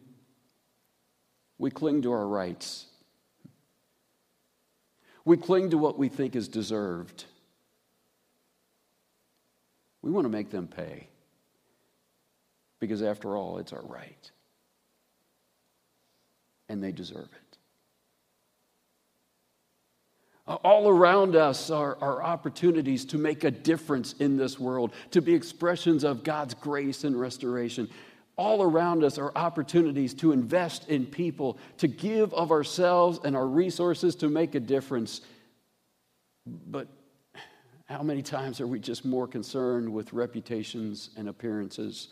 We 1.56 1.70
cling 1.70 2.02
to 2.02 2.12
our 2.12 2.26
rights. 2.26 2.84
We 5.24 5.38
cling 5.38 5.70
to 5.70 5.78
what 5.78 5.98
we 5.98 6.10
think 6.10 6.36
is 6.36 6.48
deserved. 6.48 7.24
We 10.02 10.10
want 10.10 10.26
to 10.26 10.30
make 10.30 10.50
them 10.50 10.68
pay 10.68 11.08
because, 12.78 13.00
after 13.00 13.34
all, 13.34 13.56
it's 13.56 13.72
our 13.72 13.84
right. 13.86 14.30
And 16.68 16.82
they 16.82 16.92
deserve 16.92 17.28
it. 17.32 17.58
All 20.46 20.88
around 20.88 21.36
us 21.36 21.70
are, 21.70 21.96
are 22.02 22.22
opportunities 22.22 23.06
to 23.06 23.18
make 23.18 23.44
a 23.44 23.50
difference 23.50 24.12
in 24.14 24.36
this 24.36 24.60
world, 24.60 24.92
to 25.12 25.22
be 25.22 25.32
expressions 25.32 26.04
of 26.04 26.22
God's 26.22 26.52
grace 26.52 27.04
and 27.04 27.18
restoration. 27.18 27.88
All 28.36 28.62
around 28.62 29.04
us 29.04 29.16
are 29.16 29.32
opportunities 29.36 30.12
to 30.14 30.32
invest 30.32 30.88
in 30.90 31.06
people, 31.06 31.56
to 31.78 31.88
give 31.88 32.34
of 32.34 32.50
ourselves 32.50 33.20
and 33.24 33.34
our 33.34 33.46
resources 33.46 34.14
to 34.16 34.28
make 34.28 34.54
a 34.54 34.60
difference. 34.60 35.22
But 36.46 36.88
how 37.86 38.02
many 38.02 38.20
times 38.20 38.60
are 38.60 38.66
we 38.66 38.80
just 38.80 39.04
more 39.04 39.26
concerned 39.26 39.90
with 39.90 40.12
reputations 40.12 41.10
and 41.16 41.28
appearances, 41.28 42.08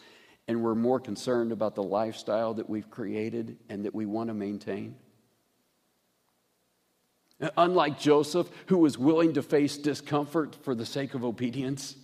and 0.52 0.62
we're 0.62 0.74
more 0.74 1.00
concerned 1.00 1.50
about 1.50 1.74
the 1.74 1.82
lifestyle 1.82 2.52
that 2.52 2.68
we've 2.68 2.90
created 2.90 3.56
and 3.70 3.86
that 3.86 3.94
we 3.94 4.04
want 4.04 4.28
to 4.28 4.34
maintain? 4.34 4.94
Unlike 7.56 7.98
Joseph, 7.98 8.50
who 8.66 8.76
was 8.76 8.98
willing 8.98 9.32
to 9.32 9.42
face 9.42 9.78
discomfort 9.78 10.54
for 10.62 10.74
the 10.74 10.84
sake 10.84 11.14
of 11.14 11.24
obedience, 11.24 11.96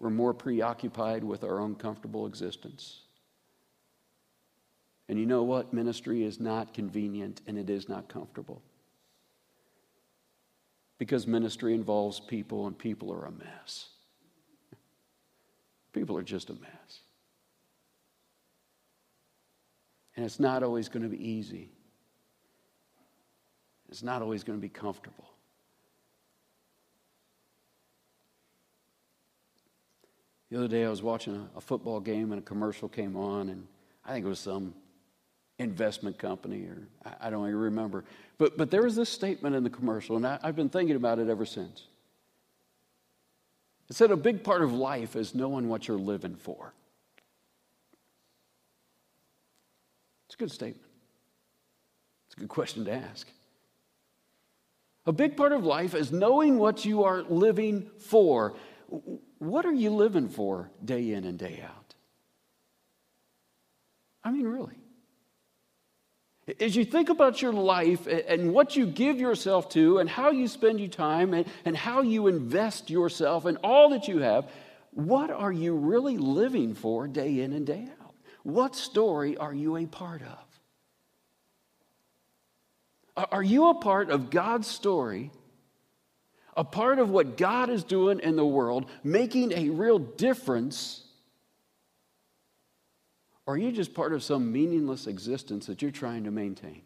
we're 0.00 0.08
more 0.08 0.32
preoccupied 0.32 1.22
with 1.22 1.44
our 1.44 1.60
own 1.60 1.74
comfortable 1.74 2.26
existence. 2.26 3.02
And 5.10 5.18
you 5.18 5.26
know 5.26 5.42
what? 5.42 5.74
Ministry 5.74 6.24
is 6.24 6.40
not 6.40 6.72
convenient 6.72 7.42
and 7.46 7.58
it 7.58 7.68
is 7.68 7.86
not 7.86 8.08
comfortable 8.08 8.62
because 10.96 11.26
ministry 11.26 11.74
involves 11.74 12.18
people 12.18 12.66
and 12.66 12.78
people 12.78 13.12
are 13.12 13.26
a 13.26 13.30
mess. 13.30 13.90
People 15.92 16.16
are 16.16 16.22
just 16.22 16.50
a 16.50 16.54
mess. 16.54 17.00
And 20.16 20.24
it's 20.24 20.40
not 20.40 20.62
always 20.62 20.88
going 20.88 21.02
to 21.04 21.08
be 21.08 21.28
easy. 21.28 21.70
It's 23.88 24.02
not 24.02 24.20
always 24.20 24.44
going 24.44 24.58
to 24.58 24.60
be 24.60 24.68
comfortable. 24.68 25.28
The 30.50 30.58
other 30.58 30.68
day 30.68 30.84
I 30.84 30.88
was 30.88 31.02
watching 31.02 31.36
a, 31.36 31.58
a, 31.58 31.60
football 31.60 32.00
game 32.00 32.32
and 32.32 32.40
a 32.40 32.44
commercial 32.44 32.88
came 32.88 33.16
on, 33.16 33.50
and 33.50 33.66
I 34.04 34.12
think 34.12 34.24
it 34.24 34.28
was 34.28 34.40
some 34.40 34.74
investment 35.58 36.18
company, 36.18 36.64
or 36.64 36.88
I, 37.04 37.26
I 37.26 37.30
don't 37.30 37.46
even 37.46 37.60
remember. 37.60 38.04
But, 38.38 38.56
but 38.56 38.70
there 38.70 38.82
was 38.82 38.96
this 38.96 39.10
statement 39.10 39.54
in 39.54 39.62
the 39.62 39.70
commercial, 39.70 40.16
and 40.16 40.26
I, 40.26 40.38
I've 40.42 40.56
been 40.56 40.70
thinking 40.70 40.96
about 40.96 41.18
it 41.18 41.28
ever 41.28 41.44
since. 41.44 41.84
It 43.90 43.96
said 43.96 44.10
a 44.10 44.16
big 44.16 44.44
part 44.44 44.62
of 44.62 44.72
life 44.72 45.16
is 45.16 45.34
knowing 45.34 45.68
what 45.68 45.88
you're 45.88 45.98
living 45.98 46.36
for. 46.36 46.74
It's 50.26 50.34
a 50.34 50.38
good 50.38 50.50
statement. 50.50 50.90
It's 52.26 52.36
a 52.36 52.40
good 52.40 52.50
question 52.50 52.84
to 52.84 52.92
ask. 52.92 53.26
A 55.06 55.12
big 55.12 55.38
part 55.38 55.52
of 55.52 55.64
life 55.64 55.94
is 55.94 56.12
knowing 56.12 56.58
what 56.58 56.84
you 56.84 57.04
are 57.04 57.22
living 57.22 57.90
for. 57.98 58.54
What 59.38 59.64
are 59.64 59.72
you 59.72 59.88
living 59.88 60.28
for 60.28 60.70
day 60.84 61.12
in 61.12 61.24
and 61.24 61.38
day 61.38 61.62
out? 61.64 61.94
I 64.22 64.30
mean, 64.30 64.46
really. 64.46 64.76
As 66.60 66.74
you 66.74 66.84
think 66.84 67.10
about 67.10 67.42
your 67.42 67.52
life 67.52 68.06
and 68.06 68.54
what 68.54 68.74
you 68.74 68.86
give 68.86 69.18
yourself 69.18 69.68
to 69.70 69.98
and 69.98 70.08
how 70.08 70.30
you 70.30 70.48
spend 70.48 70.80
your 70.80 70.88
time 70.88 71.34
and, 71.34 71.46
and 71.64 71.76
how 71.76 72.00
you 72.00 72.26
invest 72.26 72.88
yourself 72.88 73.44
and 73.44 73.58
all 73.62 73.90
that 73.90 74.08
you 74.08 74.20
have, 74.20 74.50
what 74.92 75.30
are 75.30 75.52
you 75.52 75.74
really 75.74 76.16
living 76.16 76.74
for 76.74 77.06
day 77.06 77.40
in 77.40 77.52
and 77.52 77.66
day 77.66 77.88
out? 78.00 78.14
What 78.44 78.74
story 78.74 79.36
are 79.36 79.52
you 79.52 79.76
a 79.76 79.86
part 79.86 80.22
of? 80.22 80.38
Are 83.30 83.42
you 83.42 83.68
a 83.68 83.74
part 83.74 84.10
of 84.10 84.30
God's 84.30 84.68
story? 84.68 85.30
A 86.56 86.64
part 86.64 86.98
of 86.98 87.10
what 87.10 87.36
God 87.36 87.68
is 87.68 87.84
doing 87.84 88.20
in 88.20 88.36
the 88.36 88.46
world, 88.46 88.88
making 89.04 89.52
a 89.52 89.68
real 89.68 89.98
difference 89.98 91.04
or 93.48 93.54
are 93.54 93.56
you 93.56 93.72
just 93.72 93.94
part 93.94 94.12
of 94.12 94.22
some 94.22 94.52
meaningless 94.52 95.06
existence 95.06 95.64
that 95.68 95.80
you're 95.80 95.90
trying 95.90 96.24
to 96.24 96.30
maintain? 96.30 96.82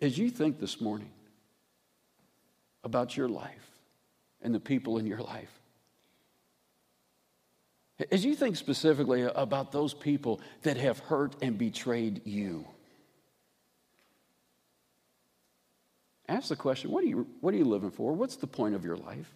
As 0.00 0.16
you 0.16 0.30
think 0.30 0.60
this 0.60 0.80
morning 0.80 1.10
about 2.84 3.16
your 3.16 3.28
life 3.28 3.72
and 4.40 4.54
the 4.54 4.60
people 4.60 4.98
in 4.98 5.06
your 5.06 5.18
life, 5.18 5.50
as 8.12 8.24
you 8.24 8.36
think 8.36 8.54
specifically 8.54 9.22
about 9.22 9.72
those 9.72 9.94
people 9.94 10.40
that 10.62 10.76
have 10.76 11.00
hurt 11.00 11.34
and 11.42 11.58
betrayed 11.58 12.24
you, 12.24 12.68
ask 16.28 16.50
the 16.50 16.56
question 16.56 16.92
what 16.92 17.02
are 17.02 17.08
you, 17.08 17.26
what 17.40 17.52
are 17.52 17.56
you 17.56 17.64
living 17.64 17.90
for? 17.90 18.12
What's 18.12 18.36
the 18.36 18.46
point 18.46 18.76
of 18.76 18.84
your 18.84 18.96
life? 18.96 19.34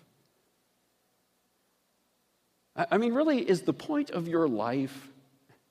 I 2.78 2.96
mean, 2.96 3.12
really, 3.12 3.38
is 3.38 3.62
the 3.62 3.72
point 3.72 4.10
of 4.10 4.28
your 4.28 4.46
life 4.46 5.08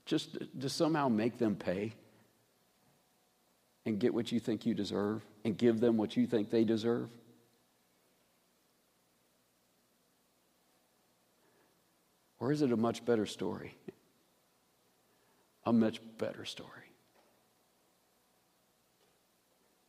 just 0.06 0.38
to 0.60 0.70
somehow 0.70 1.08
make 1.08 1.38
them 1.38 1.56
pay 1.56 1.93
and 3.86 3.98
get 3.98 4.13
what 4.13 4.32
you 4.32 4.41
think 4.41 4.65
you 4.65 4.74
deserve 4.74 5.22
and 5.46 5.58
give 5.58 5.80
them 5.80 5.96
what 5.96 6.17
you 6.17 6.28
think 6.28 6.50
they 6.50 6.65
deserve? 6.65 7.10
Or 12.39 12.52
is 12.52 12.62
it 12.62 12.74
a 12.74 12.78
much 12.78 13.06
better 13.06 13.26
story? 13.26 13.76
A 15.65 15.72
much 15.72 16.02
better 16.17 16.43
story. 16.43 16.70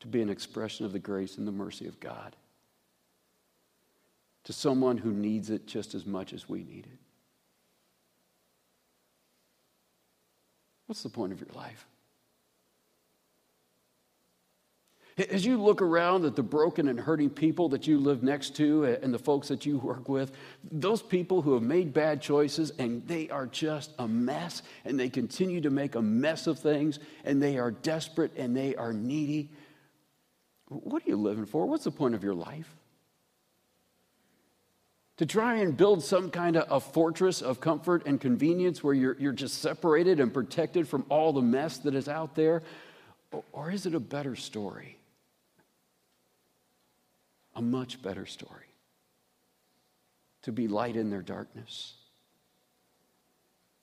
To 0.00 0.06
be 0.06 0.22
an 0.22 0.30
expression 0.30 0.86
of 0.86 0.92
the 0.92 1.00
grace 1.00 1.36
and 1.36 1.48
the 1.48 1.52
mercy 1.52 1.88
of 1.88 1.98
God 1.98 2.36
to 4.44 4.52
someone 4.52 4.96
who 4.96 5.12
needs 5.12 5.50
it 5.50 5.66
just 5.66 5.94
as 5.94 6.06
much 6.06 6.32
as 6.32 6.48
we 6.48 6.62
need 6.62 6.86
it? 6.90 7.07
What's 10.88 11.02
the 11.02 11.10
point 11.10 11.32
of 11.32 11.40
your 11.40 11.50
life? 11.54 11.86
As 15.30 15.44
you 15.44 15.60
look 15.60 15.82
around 15.82 16.24
at 16.24 16.34
the 16.34 16.42
broken 16.42 16.88
and 16.88 16.98
hurting 16.98 17.30
people 17.30 17.68
that 17.70 17.86
you 17.86 17.98
live 17.98 18.22
next 18.22 18.56
to 18.56 18.84
and 18.84 19.12
the 19.12 19.18
folks 19.18 19.48
that 19.48 19.66
you 19.66 19.78
work 19.78 20.08
with, 20.08 20.32
those 20.70 21.02
people 21.02 21.42
who 21.42 21.54
have 21.54 21.62
made 21.62 21.92
bad 21.92 22.22
choices 22.22 22.70
and 22.78 23.06
they 23.06 23.28
are 23.28 23.46
just 23.46 23.92
a 23.98 24.08
mess 24.08 24.62
and 24.84 24.98
they 24.98 25.10
continue 25.10 25.60
to 25.60 25.70
make 25.70 25.94
a 25.94 26.02
mess 26.02 26.46
of 26.46 26.58
things 26.58 27.00
and 27.24 27.42
they 27.42 27.58
are 27.58 27.72
desperate 27.72 28.32
and 28.36 28.56
they 28.56 28.74
are 28.76 28.92
needy, 28.92 29.50
what 30.68 31.04
are 31.04 31.10
you 31.10 31.16
living 31.16 31.46
for? 31.46 31.66
What's 31.66 31.84
the 31.84 31.90
point 31.90 32.14
of 32.14 32.22
your 32.22 32.34
life? 32.34 32.76
To 35.18 35.26
try 35.26 35.56
and 35.56 35.76
build 35.76 36.02
some 36.02 36.30
kind 36.30 36.56
of 36.56 36.70
a 36.70 36.80
fortress 36.80 37.42
of 37.42 37.60
comfort 37.60 38.06
and 38.06 38.20
convenience 38.20 38.82
where 38.82 38.94
you're, 38.94 39.16
you're 39.18 39.32
just 39.32 39.60
separated 39.60 40.20
and 40.20 40.32
protected 40.32 40.88
from 40.88 41.04
all 41.08 41.32
the 41.32 41.42
mess 41.42 41.78
that 41.78 41.94
is 41.94 42.08
out 42.08 42.34
there? 42.34 42.62
Or 43.52 43.70
is 43.70 43.84
it 43.84 43.94
a 43.94 44.00
better 44.00 44.36
story? 44.36 44.98
a 47.58 47.62
much 47.62 48.00
better 48.00 48.24
story 48.24 48.66
to 50.42 50.52
be 50.52 50.68
light 50.68 50.94
in 50.94 51.10
their 51.10 51.22
darkness, 51.22 51.94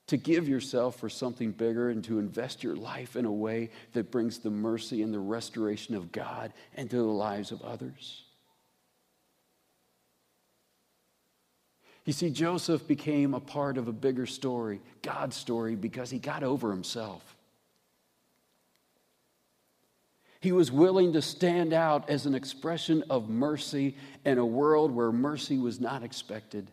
to 0.08 0.16
give 0.16 0.48
yourself 0.48 0.98
for 0.98 1.10
something 1.10 1.52
bigger, 1.52 1.90
and 1.90 2.02
to 2.06 2.18
invest 2.18 2.64
your 2.64 2.78
life 2.78 3.18
in 3.18 3.26
a 3.26 3.32
way 3.32 3.70
that 3.92 4.12
brings 4.12 4.40
the 4.40 4.50
mercy 4.50 5.02
and 5.02 5.14
the 5.14 5.20
restoration 5.20 5.94
of 5.94 6.14
God 6.14 6.54
into 6.76 6.96
the 6.96 7.04
lives 7.04 7.52
of 7.52 7.62
others. 7.64 8.24
You 12.06 12.14
see, 12.14 12.30
Joseph 12.30 12.88
became 12.88 13.34
a 13.34 13.40
part 13.40 13.78
of 13.78 13.88
a 13.88 13.92
bigger 13.92 14.28
story, 14.28 14.80
God's 15.02 15.36
story, 15.36 15.76
because 15.76 16.12
he 16.12 16.20
got 16.20 16.44
over 16.44 16.70
himself. 16.70 17.36
He 20.40 20.52
was 20.52 20.72
willing 20.72 21.14
to 21.14 21.24
stand 21.24 21.74
out 21.74 22.08
as 22.08 22.28
an 22.28 22.36
expression 22.36 23.04
of 23.10 23.30
mercy 23.30 23.98
in 24.24 24.38
a 24.38 24.46
world 24.46 24.92
where 24.92 25.12
mercy 25.12 25.58
was 25.58 25.80
not 25.80 26.04
expected. 26.04 26.70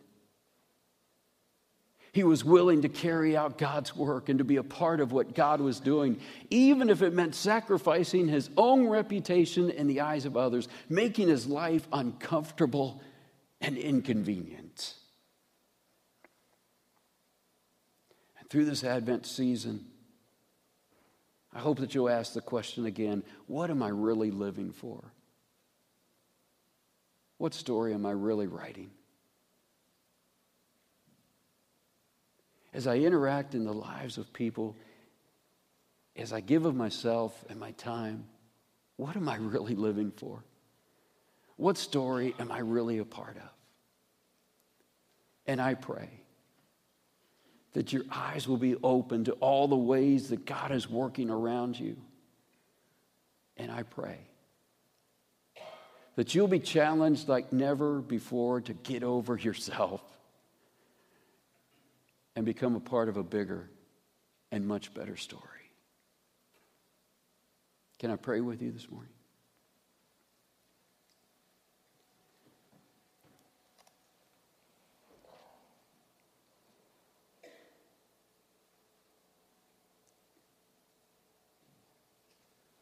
He 2.13 2.25
was 2.25 2.45
willing 2.45 2.83
to 2.83 2.91
carry 2.91 3.35
out 3.35 3.57
God's 3.57 3.97
work 3.97 4.29
and 4.29 4.37
to 4.37 4.45
be 4.45 4.57
a 4.57 4.63
part 4.63 5.01
of 5.01 5.13
what 5.13 5.35
God 5.35 5.63
was 5.63 5.81
doing, 5.81 6.21
even 6.51 6.91
if 6.91 7.01
it 7.01 7.15
meant 7.15 7.35
sacrificing 7.35 8.29
his 8.29 8.51
own 8.59 8.87
reputation 8.87 9.71
in 9.71 9.87
the 9.87 10.03
eyes 10.03 10.27
of 10.27 10.37
others, 10.37 10.69
making 10.91 11.29
his 11.29 11.47
life 11.47 11.89
uncomfortable 11.91 13.01
and 13.63 13.79
inconvenient. 13.79 14.97
And 18.39 18.42
through 18.53 18.67
this 18.67 18.85
Advent 18.85 19.25
season, 19.25 19.83
I 21.55 21.59
hope 21.59 21.79
that 21.79 21.95
you'll 21.95 22.11
ask 22.11 22.35
the 22.35 22.43
question 22.43 22.85
again 22.85 23.23
what 23.47 23.71
am 23.71 23.83
I 23.83 23.89
really 23.89 24.31
living 24.31 24.73
for? 24.73 25.03
What 27.39 27.55
story 27.55 27.95
am 27.95 28.05
I 28.05 28.11
really 28.11 28.47
writing? 28.47 28.91
As 32.75 32.87
I 32.87 32.97
interact 32.97 33.55
in 33.55 33.65
the 33.65 33.73
lives 33.73 34.19
of 34.19 34.31
people, 34.35 34.77
as 36.15 36.35
I 36.35 36.41
give 36.41 36.67
of 36.67 36.77
myself 36.77 37.47
and 37.49 37.59
my 37.59 37.71
time, 37.73 38.27
what 38.97 39.17
am 39.17 39.31
I 39.31 39.37
really 39.37 39.75
living 39.75 40.11
for? 40.11 40.45
What 41.57 41.79
story 41.79 42.35
am 42.39 42.53
I 42.53 42.59
really 42.59 42.99
a 42.99 43.07
part 43.07 43.37
of? 43.39 43.51
And 45.47 45.59
I 45.59 45.73
pray 45.73 46.22
that 47.73 47.93
your 47.93 48.03
eyes 48.11 48.47
will 48.47 48.59
be 48.59 48.77
open 48.83 49.25
to 49.25 49.33
all 49.35 49.67
the 49.69 49.77
ways 49.77 50.29
that 50.29 50.45
God 50.45 50.73
is 50.73 50.89
working 50.89 51.31
around 51.31 51.79
you. 51.79 51.97
And 53.57 53.71
I 53.71 53.83
pray 53.83 54.19
that 56.17 56.35
you'll 56.35 56.49
be 56.49 56.59
challenged 56.59 57.29
like 57.29 57.53
never 57.53 58.01
before 58.01 58.61
to 58.63 58.75
get 58.75 59.03
over 59.03 59.37
yourself 59.37 60.03
and 62.37 62.45
become 62.45 62.75
a 62.75 62.81
part 62.81 63.09
of 63.09 63.17
a 63.17 63.23
bigger 63.23 63.71
and 64.51 64.67
much 64.67 64.93
better 64.93 65.17
story. 65.17 65.43
Can 67.99 68.11
I 68.11 68.17
pray 68.17 68.41
with 68.41 68.61
you 68.61 68.73
this 68.73 68.91
morning? 68.91 69.12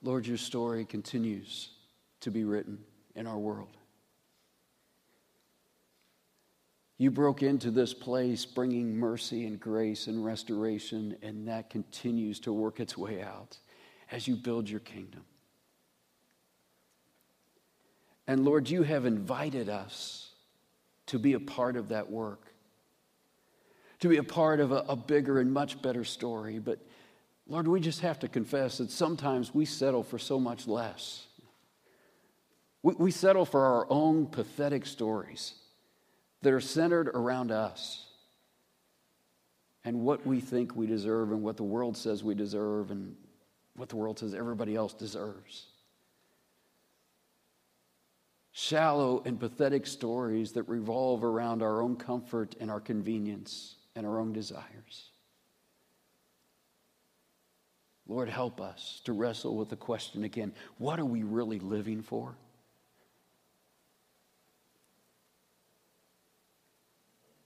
Lord, 0.03 0.27
your 0.27 0.37
story 0.37 0.85
continues 0.85 1.71
to 2.21 2.31
be 2.31 2.45
written 2.45 2.79
in 3.15 3.27
our 3.27 3.39
world. 3.39 3.77
You 6.97 7.11
broke 7.11 7.43
into 7.43 7.71
this 7.71 7.95
place 7.95 8.45
bringing 8.45 8.95
mercy 8.95 9.47
and 9.47 9.59
grace 9.59 10.07
and 10.07 10.23
restoration, 10.23 11.17
and 11.23 11.49
that 11.49 11.71
continues 11.71 12.41
to 12.41 12.53
work 12.53 12.79
its 12.79 12.97
way 12.97 13.23
out 13.23 13.59
as 14.11 14.29
you 14.29 14.37
build 14.37 14.69
your 14.69 14.81
kingdom. 14.81 15.25
And 18.27 18.45
Lord, 18.45 18.69
you 18.69 18.83
have 18.83 19.07
invited 19.07 19.69
us 19.69 20.35
to 21.07 21.19
be 21.19 21.33
a 21.33 21.41
part 21.41 21.77
of 21.77 21.89
that 21.89 22.11
work, 22.11 22.53
to 24.01 24.09
be 24.09 24.19
a 24.19 24.23
part 24.23 24.61
of 24.61 24.71
a, 24.71 24.85
a 24.89 24.95
bigger 24.95 25.41
and 25.41 25.53
much 25.53 25.81
better 25.81 26.05
story. 26.05 26.59
But 26.59 26.81
Lord, 27.51 27.67
we 27.67 27.81
just 27.81 28.01
have 28.03 28.21
to 28.21 28.29
confess 28.29 28.79
that 28.79 28.93
sometimes 28.93 29.53
we 29.53 29.65
settle 29.65 30.05
for 30.05 30.21
so 30.21 30.39
much 30.39 30.69
less. 30.69 31.27
We, 32.85 32.95
we 32.95 33.11
settle 33.11 33.45
for 33.45 33.65
our 33.65 33.87
own 33.91 34.27
pathetic 34.27 34.87
stories 34.87 35.55
that 36.43 36.53
are 36.53 36.61
centered 36.61 37.09
around 37.09 37.51
us 37.51 38.07
and 39.85 40.03
what 40.03 40.25
we 40.25 40.41
think 40.41 40.77
we 40.77 40.87
deserve 40.87 41.33
and 41.33 41.43
what 41.43 41.57
the 41.57 41.65
world 41.65 41.97
says 41.97 42.23
we 42.23 42.37
deserve 42.37 42.93
and 42.93 43.17
what 43.75 43.89
the 43.89 43.97
world 43.97 44.21
says 44.21 44.33
everybody 44.33 44.77
else 44.77 44.93
deserves. 44.95 45.67
Shallow 48.53 49.23
and 49.25 49.41
pathetic 49.41 49.89
stories 49.89 50.53
that 50.53 50.69
revolve 50.69 51.25
around 51.25 51.65
our 51.65 51.83
own 51.83 51.97
comfort 51.97 52.55
and 52.61 52.71
our 52.71 52.81
convenience 52.81 53.75
and 53.97 54.07
our 54.07 54.21
own 54.21 54.33
desires. 54.33 55.11
Lord, 58.11 58.29
help 58.29 58.61
us 58.61 59.01
to 59.05 59.13
wrestle 59.13 59.55
with 59.55 59.69
the 59.69 59.77
question 59.77 60.25
again 60.25 60.53
what 60.79 60.99
are 60.99 61.05
we 61.05 61.23
really 61.23 61.61
living 61.61 62.03
for? 62.03 62.35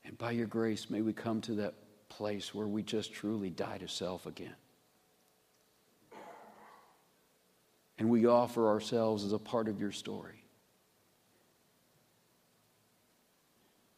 And 0.06 0.16
by 0.16 0.30
your 0.30 0.46
grace, 0.46 0.88
may 0.88 1.02
we 1.02 1.12
come 1.12 1.42
to 1.42 1.56
that 1.56 1.74
place 2.08 2.54
where 2.54 2.66
we 2.66 2.82
just 2.82 3.12
truly 3.12 3.50
die 3.50 3.76
to 3.76 3.88
self 3.88 4.24
again. 4.24 4.54
And 7.98 8.08
we 8.08 8.24
offer 8.24 8.66
ourselves 8.66 9.22
as 9.22 9.34
a 9.34 9.38
part 9.38 9.68
of 9.68 9.78
your 9.78 9.92
story. 9.92 10.46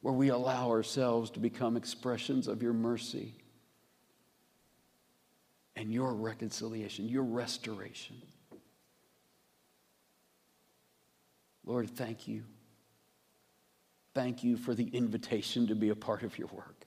Where 0.00 0.14
we 0.14 0.30
allow 0.30 0.70
ourselves 0.70 1.30
to 1.30 1.38
become 1.38 1.76
expressions 1.76 2.48
of 2.48 2.60
your 2.60 2.72
mercy 2.72 3.36
and 5.86 5.94
your 5.94 6.14
reconciliation, 6.14 7.08
your 7.08 7.22
restoration. 7.22 8.20
Lord, 11.64 11.88
thank 11.88 12.26
you. 12.26 12.42
Thank 14.12 14.42
you 14.42 14.56
for 14.56 14.74
the 14.74 14.88
invitation 14.88 15.68
to 15.68 15.76
be 15.76 15.90
a 15.90 15.94
part 15.94 16.24
of 16.24 16.36
your 16.40 16.48
work. 16.48 16.86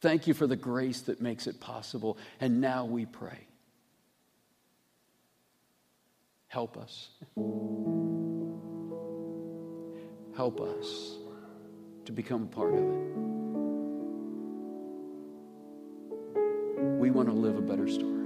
Thank 0.00 0.26
you 0.26 0.34
for 0.34 0.48
the 0.48 0.56
grace 0.56 1.02
that 1.02 1.20
makes 1.20 1.46
it 1.46 1.60
possible. 1.60 2.18
And 2.40 2.60
now 2.60 2.86
we 2.86 3.06
pray. 3.06 3.46
Help 6.48 6.76
us. 6.76 7.10
Help 10.34 10.60
us 10.60 11.18
to 12.04 12.10
become 12.10 12.42
a 12.42 12.46
part 12.46 12.74
of 12.74 12.80
it. 12.80 13.37
We 16.98 17.12
want 17.12 17.28
to 17.28 17.32
live 17.32 17.56
a 17.56 17.60
better 17.60 17.86
story. 17.86 18.17